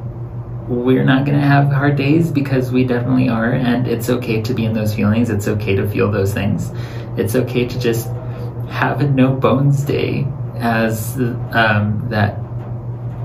we're 0.68 1.04
not 1.04 1.24
going 1.24 1.38
to 1.38 1.44
have 1.44 1.72
hard 1.72 1.96
days 1.96 2.30
because 2.30 2.70
we 2.70 2.84
definitely 2.84 3.28
are, 3.28 3.52
and 3.52 3.88
it's 3.88 4.10
okay 4.10 4.42
to 4.42 4.54
be 4.54 4.64
in 4.64 4.74
those 4.74 4.94
feelings. 4.94 5.30
It's 5.30 5.48
okay 5.48 5.74
to 5.74 5.88
feel 5.88 6.10
those 6.10 6.32
things. 6.32 6.70
It's 7.16 7.34
okay 7.34 7.66
to 7.66 7.78
just 7.80 8.06
have 8.68 9.00
a 9.00 9.08
no 9.08 9.34
bones 9.34 9.82
day, 9.82 10.26
as 10.56 11.16
um, 11.16 12.06
that 12.10 12.38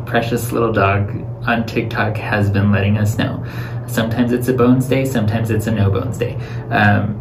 precious 0.05 0.51
little 0.51 0.71
dog 0.71 1.09
on 1.47 1.65
TikTok 1.65 2.17
has 2.17 2.49
been 2.49 2.71
letting 2.71 2.97
us 2.97 3.17
know. 3.17 3.43
Sometimes 3.87 4.31
it's 4.31 4.47
a 4.47 4.53
bones 4.53 4.87
day, 4.87 5.05
sometimes 5.05 5.51
it's 5.51 5.67
a 5.67 5.71
no 5.71 5.89
bones 5.89 6.17
day. 6.17 6.35
Um, 6.69 7.19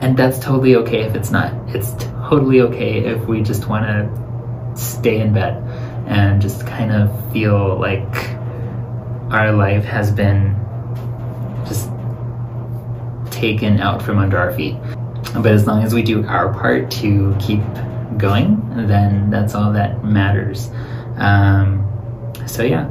and 0.00 0.16
that's 0.16 0.38
totally 0.38 0.76
okay 0.76 1.02
if 1.02 1.14
it's 1.14 1.30
not. 1.30 1.52
It's 1.74 1.92
totally 2.28 2.60
okay 2.62 3.04
if 3.04 3.26
we 3.26 3.42
just 3.42 3.68
want 3.68 3.86
to 3.86 4.80
stay 4.80 5.20
in 5.20 5.32
bed 5.32 5.62
and 6.06 6.40
just 6.40 6.66
kind 6.66 6.92
of 6.92 7.32
feel 7.32 7.78
like 7.78 8.30
our 9.32 9.52
life 9.52 9.84
has 9.84 10.10
been 10.10 10.54
just 11.66 11.90
taken 13.30 13.80
out 13.80 14.02
from 14.02 14.18
under 14.18 14.38
our 14.38 14.52
feet. 14.52 14.76
But 15.34 15.46
as 15.46 15.66
long 15.66 15.82
as 15.82 15.94
we 15.94 16.02
do 16.02 16.26
our 16.26 16.52
part 16.52 16.90
to 16.92 17.36
keep 17.40 17.60
going, 18.16 18.86
then 18.86 19.30
that's 19.30 19.54
all 19.54 19.72
that 19.72 20.04
matters. 20.04 20.70
Um, 21.16 21.85
so, 22.46 22.62
yeah, 22.62 22.88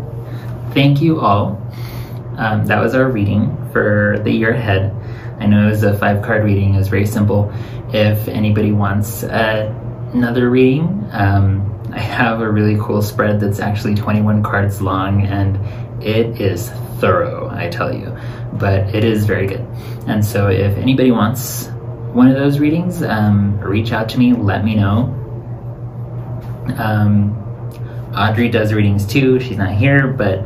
thank 0.74 1.02
you 1.02 1.20
all 1.20 1.62
um, 2.38 2.65
that 2.65 2.82
was 2.82 2.96
our 2.96 3.10
reading 3.10 3.56
for 3.72 4.20
the 4.24 4.32
year 4.32 4.52
ahead. 4.52 4.94
I 5.39 5.46
know 5.46 5.68
it 5.68 5.72
was 5.72 5.84
a 5.84 5.98
five 5.98 6.22
card 6.22 6.44
reading, 6.44 6.76
it 6.76 6.78
was 6.78 6.88
very 6.88 7.06
simple. 7.06 7.52
If 7.94 8.28
anybody 8.28 8.72
wants 8.72 9.24
uh, 9.24 9.74
another 10.13 10.50
reading, 10.50 11.08
um, 11.12 11.72
I 11.94 12.00
have 12.00 12.41
a 12.41 12.50
really 12.50 12.78
cool 12.80 13.02
spread 13.02 13.39
that's 13.39 13.60
actually 13.60 13.96
21 13.96 14.44
cards 14.44 14.82
long 14.82 15.26
and 15.26 15.58
it 16.04 16.41
is 16.41 16.70
thorough, 17.00 17.50
I 17.50 17.70
tell 17.70 17.94
you, 17.94 18.18
but 18.54 18.94
it 18.94 19.04
is 19.04 19.26
very 19.26 19.48
good. 19.48 19.65
And 20.08 20.26
so 20.26 20.50
if 20.50 20.78
anybody 20.78 21.12
wants 21.12 21.68
one 22.12 22.28
of 22.28 22.36
those 22.36 22.60
readings, 22.60 23.02
um, 23.02 23.60
reach 23.60 23.91
out 23.91 24.10
to 24.10 24.20
me, 24.20 24.34
let 24.34 24.63
me 24.65 24.76
know. 24.76 25.13
Um, 26.78 27.45
Audrey 28.15 28.49
does 28.49 28.73
readings 28.73 29.06
too. 29.06 29.39
She's 29.39 29.58
not 29.58 29.73
here, 29.73 30.08
but 30.08 30.45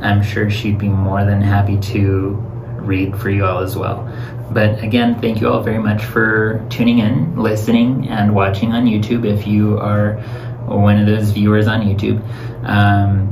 I'm 0.00 0.22
sure 0.22 0.50
she'd 0.50 0.78
be 0.78 0.88
more 0.88 1.24
than 1.24 1.40
happy 1.40 1.78
to 1.92 2.30
read 2.84 3.16
for 3.18 3.30
you 3.30 3.44
all 3.44 3.60
as 3.60 3.76
well. 3.76 4.10
But 4.50 4.82
again, 4.82 5.20
thank 5.20 5.40
you 5.40 5.48
all 5.48 5.62
very 5.62 5.78
much 5.78 6.04
for 6.04 6.64
tuning 6.70 6.98
in, 6.98 7.36
listening, 7.36 8.08
and 8.08 8.34
watching 8.34 8.72
on 8.72 8.84
YouTube 8.86 9.24
if 9.24 9.46
you 9.46 9.78
are 9.78 10.14
one 10.66 10.98
of 10.98 11.06
those 11.06 11.30
viewers 11.30 11.66
on 11.66 11.80
YouTube. 11.82 12.22
Um, 12.68 13.30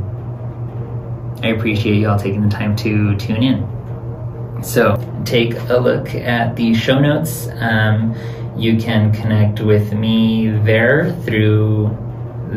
I 1.43 1.49
appreciate 1.49 1.97
you 1.97 2.09
all 2.09 2.19
taking 2.19 2.43
the 2.43 2.49
time 2.49 2.77
to 2.77 3.17
tune 3.17 3.43
in. 3.43 4.63
So, 4.63 4.97
take 5.25 5.55
a 5.55 5.77
look 5.77 6.15
at 6.15 6.55
the 6.55 6.73
show 6.75 7.01
notes. 7.01 7.49
Um, 7.59 8.15
you 8.57 8.77
can 8.77 9.13
connect 9.13 9.61
with 9.61 9.93
me 9.93 10.51
there 10.51 11.13
through 11.23 11.97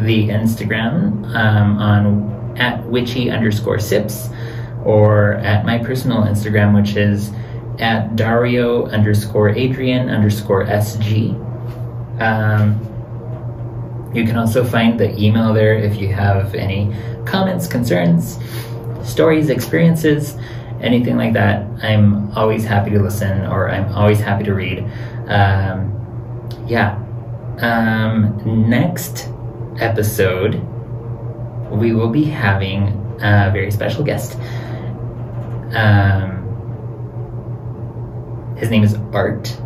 the 0.03 0.29
Instagram 0.29 1.25
um, 1.35 1.77
on 1.77 2.35
at 2.57 2.83
witchy 2.85 3.29
underscore 3.29 3.79
sips 3.79 4.29
or 4.83 5.33
at 5.35 5.65
my 5.65 5.77
personal 5.77 6.23
Instagram, 6.23 6.75
which 6.75 6.95
is 6.95 7.31
at 7.79 8.15
Dario 8.15 8.87
underscore 8.87 9.49
Adrian 9.49 10.09
underscore 10.09 10.65
SG. 10.65 11.41
Um, 12.21 12.81
you 14.13 14.23
can 14.25 14.37
also 14.37 14.63
find 14.63 14.99
the 14.99 15.13
email 15.21 15.53
there 15.53 15.75
if 15.75 15.99
you 15.99 16.07
have 16.13 16.55
any 16.55 16.95
comments, 17.25 17.67
concerns, 17.67 18.39
stories, 19.03 19.49
experiences, 19.49 20.37
anything 20.81 21.17
like 21.17 21.33
that. 21.33 21.67
I'm 21.83 22.31
always 22.31 22.63
happy 22.63 22.91
to 22.91 22.99
listen 22.99 23.45
or 23.47 23.69
I'm 23.69 23.91
always 23.93 24.19
happy 24.19 24.45
to 24.45 24.53
read. 24.53 24.79
Um, 25.27 25.91
yeah. 26.67 27.01
Um, 27.59 28.69
next 28.69 29.29
episode 29.79 30.61
we 31.71 31.93
will 31.93 32.09
be 32.09 32.23
having 32.23 32.87
a 33.21 33.49
very 33.51 33.71
special 33.71 34.03
guest. 34.03 34.37
Um, 35.73 36.43
his 38.57 38.69
name 38.69 38.83
is 38.83 38.95
Art, 39.13 39.59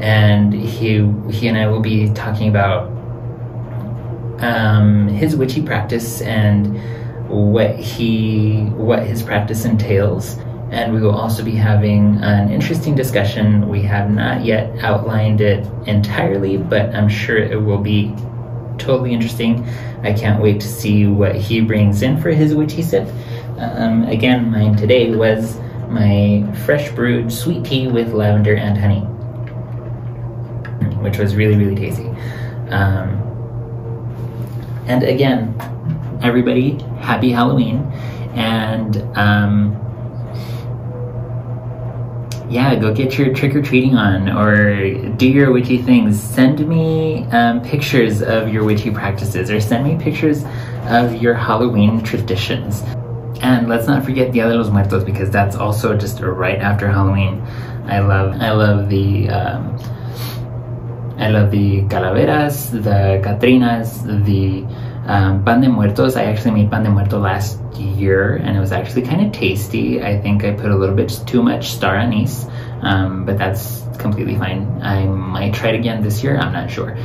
and 0.00 0.52
he 0.52 1.06
he 1.30 1.48
and 1.48 1.56
I 1.56 1.66
will 1.66 1.80
be 1.80 2.10
talking 2.10 2.48
about 2.48 2.88
um, 4.40 5.08
his 5.08 5.34
witchy 5.36 5.62
practice 5.62 6.20
and 6.20 6.78
what 7.28 7.76
he 7.76 8.64
what 8.76 9.02
his 9.02 9.22
practice 9.22 9.64
entails 9.64 10.38
and 10.70 10.92
we 10.92 11.00
will 11.00 11.14
also 11.14 11.42
be 11.42 11.52
having 11.52 12.18
an 12.22 12.50
interesting 12.50 12.94
discussion. 12.94 13.68
We 13.68 13.80
have 13.82 14.10
not 14.10 14.44
yet 14.44 14.78
outlined 14.84 15.40
it 15.40 15.66
entirely, 15.86 16.58
but 16.58 16.94
I'm 16.94 17.08
sure 17.08 17.38
it 17.38 17.56
will 17.56 17.78
be 17.78 18.14
totally 18.78 19.12
interesting. 19.12 19.66
I 20.02 20.12
can't 20.12 20.42
wait 20.42 20.60
to 20.60 20.68
see 20.68 21.06
what 21.06 21.34
he 21.34 21.60
brings 21.60 22.02
in 22.02 22.20
for 22.20 22.30
his 22.30 22.54
witchy 22.54 22.82
sip. 22.82 23.08
Um, 23.58 24.04
again, 24.04 24.50
mine 24.50 24.76
today 24.76 25.14
was 25.14 25.58
my 25.88 26.46
fresh 26.64 26.90
brewed 26.92 27.32
sweet 27.32 27.64
tea 27.64 27.88
with 27.88 28.12
lavender 28.12 28.54
and 28.54 28.78
honey, 28.78 29.00
which 31.00 31.18
was 31.18 31.34
really, 31.34 31.56
really 31.56 31.74
tasty. 31.74 32.08
Um, 32.70 33.24
and 34.86 35.02
again, 35.02 35.54
everybody, 36.22 36.78
happy 37.00 37.30
Halloween. 37.30 37.78
And 38.34 38.96
um, 39.16 39.87
yeah, 42.50 42.74
go 42.76 42.94
get 42.94 43.18
your 43.18 43.34
trick 43.34 43.54
or 43.54 43.62
treating 43.62 43.94
on 43.96 44.28
or 44.30 45.08
do 45.16 45.28
your 45.28 45.52
witchy 45.52 45.82
things. 45.82 46.20
Send 46.20 46.66
me 46.66 47.24
um, 47.26 47.60
pictures 47.62 48.22
of 48.22 48.52
your 48.52 48.64
witchy 48.64 48.90
practices 48.90 49.50
or 49.50 49.60
send 49.60 49.84
me 49.84 50.02
pictures 50.02 50.44
of 50.86 51.14
your 51.22 51.34
Halloween 51.34 52.02
traditions. 52.02 52.82
And 53.40 53.68
let's 53.68 53.86
not 53.86 54.04
forget 54.04 54.32
Dia 54.32 54.48
de 54.48 54.56
los 54.56 54.70
Muertos 54.70 55.04
because 55.04 55.30
that's 55.30 55.56
also 55.56 55.96
just 55.96 56.20
right 56.20 56.58
after 56.58 56.88
Halloween. 56.88 57.40
I 57.86 58.00
love 58.00 58.40
I 58.40 58.50
love 58.52 58.88
the 58.88 59.28
um, 59.28 59.78
I 61.18 61.28
love 61.30 61.50
the 61.50 61.82
calaveras, 61.88 62.70
the 62.70 63.20
catrinas, 63.22 64.02
the 64.24 64.62
um, 65.08 65.42
pan 65.44 65.60
de 65.60 65.68
muertos. 65.68 66.16
I 66.16 66.24
actually 66.24 66.52
made 66.52 66.70
pan 66.70 66.84
de 66.84 66.90
muerto 66.90 67.18
last 67.18 67.58
year 67.74 68.36
and 68.36 68.56
it 68.56 68.60
was 68.60 68.72
actually 68.72 69.02
kind 69.02 69.26
of 69.26 69.32
tasty. 69.32 70.02
I 70.02 70.20
think 70.20 70.44
I 70.44 70.52
put 70.52 70.70
a 70.70 70.76
little 70.76 70.94
bit 70.94 71.10
too 71.26 71.42
much 71.42 71.70
star 71.70 71.96
anise, 71.96 72.46
um, 72.82 73.24
but 73.24 73.38
that's 73.38 73.82
completely 73.98 74.36
fine. 74.36 74.80
I 74.82 75.06
might 75.06 75.54
try 75.54 75.70
it 75.70 75.74
again 75.74 76.02
this 76.02 76.22
year, 76.22 76.38
I'm 76.38 76.52
not 76.52 76.70
sure. 76.70 76.96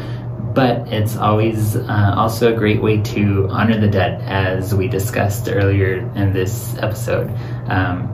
But 0.54 0.88
it's 0.90 1.16
always 1.18 1.76
uh, 1.76 2.14
also 2.16 2.54
a 2.54 2.56
great 2.56 2.82
way 2.82 3.02
to 3.02 3.48
honor 3.50 3.80
the 3.80 3.88
dead, 3.88 4.22
as 4.22 4.76
we 4.76 4.88
discussed 4.88 5.50
earlier 5.50 5.98
in 6.16 6.32
this 6.32 6.76
episode. 6.78 7.32
Um, 7.68 8.10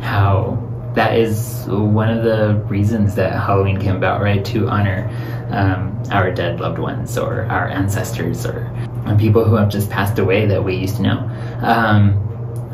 how 0.00 0.62
that 0.94 1.14
is 1.18 1.66
one 1.68 2.08
of 2.08 2.24
the 2.24 2.54
reasons 2.68 3.14
that 3.16 3.32
Halloween 3.32 3.78
came 3.78 3.96
about, 3.96 4.22
right? 4.22 4.42
To 4.46 4.68
honor 4.68 5.10
um, 5.50 6.02
our 6.10 6.30
dead 6.30 6.60
loved 6.60 6.78
ones 6.78 7.16
or 7.16 7.44
our 7.46 7.68
ancestors 7.68 8.44
or 8.44 8.70
people 9.18 9.44
who 9.44 9.54
have 9.54 9.68
just 9.68 9.88
passed 9.90 10.18
away 10.18 10.46
that 10.46 10.62
we 10.62 10.74
used 10.74 10.96
to 10.96 11.02
know. 11.02 11.18
Um, 11.62 12.22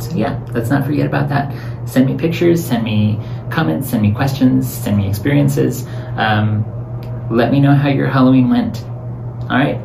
so 0.00 0.16
yeah, 0.16 0.40
let's 0.52 0.70
not 0.70 0.84
forget 0.84 1.06
about 1.06 1.28
that. 1.28 1.54
Send 1.88 2.06
me 2.06 2.16
pictures, 2.16 2.64
send 2.64 2.84
me 2.84 3.20
comments, 3.50 3.90
send 3.90 4.02
me 4.02 4.12
questions, 4.12 4.68
send 4.68 4.96
me 4.96 5.08
experiences. 5.08 5.86
Um, 6.16 6.64
let 7.30 7.52
me 7.52 7.60
know 7.60 7.74
how 7.74 7.88
your 7.88 8.08
Halloween 8.08 8.48
went. 8.48 8.82
All 9.42 9.58
right. 9.58 9.80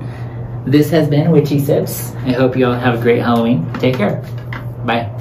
This 0.66 0.90
has 0.90 1.08
been 1.08 1.32
Witchy 1.32 1.60
Sips. 1.60 2.14
I 2.26 2.32
hope 2.32 2.58
you 2.58 2.68
all 2.68 2.74
have 2.74 3.00
a 3.00 3.02
great 3.02 3.20
Halloween. 3.20 3.72
Take 3.76 3.96
care. 3.96 4.22
Bye. 4.86 5.12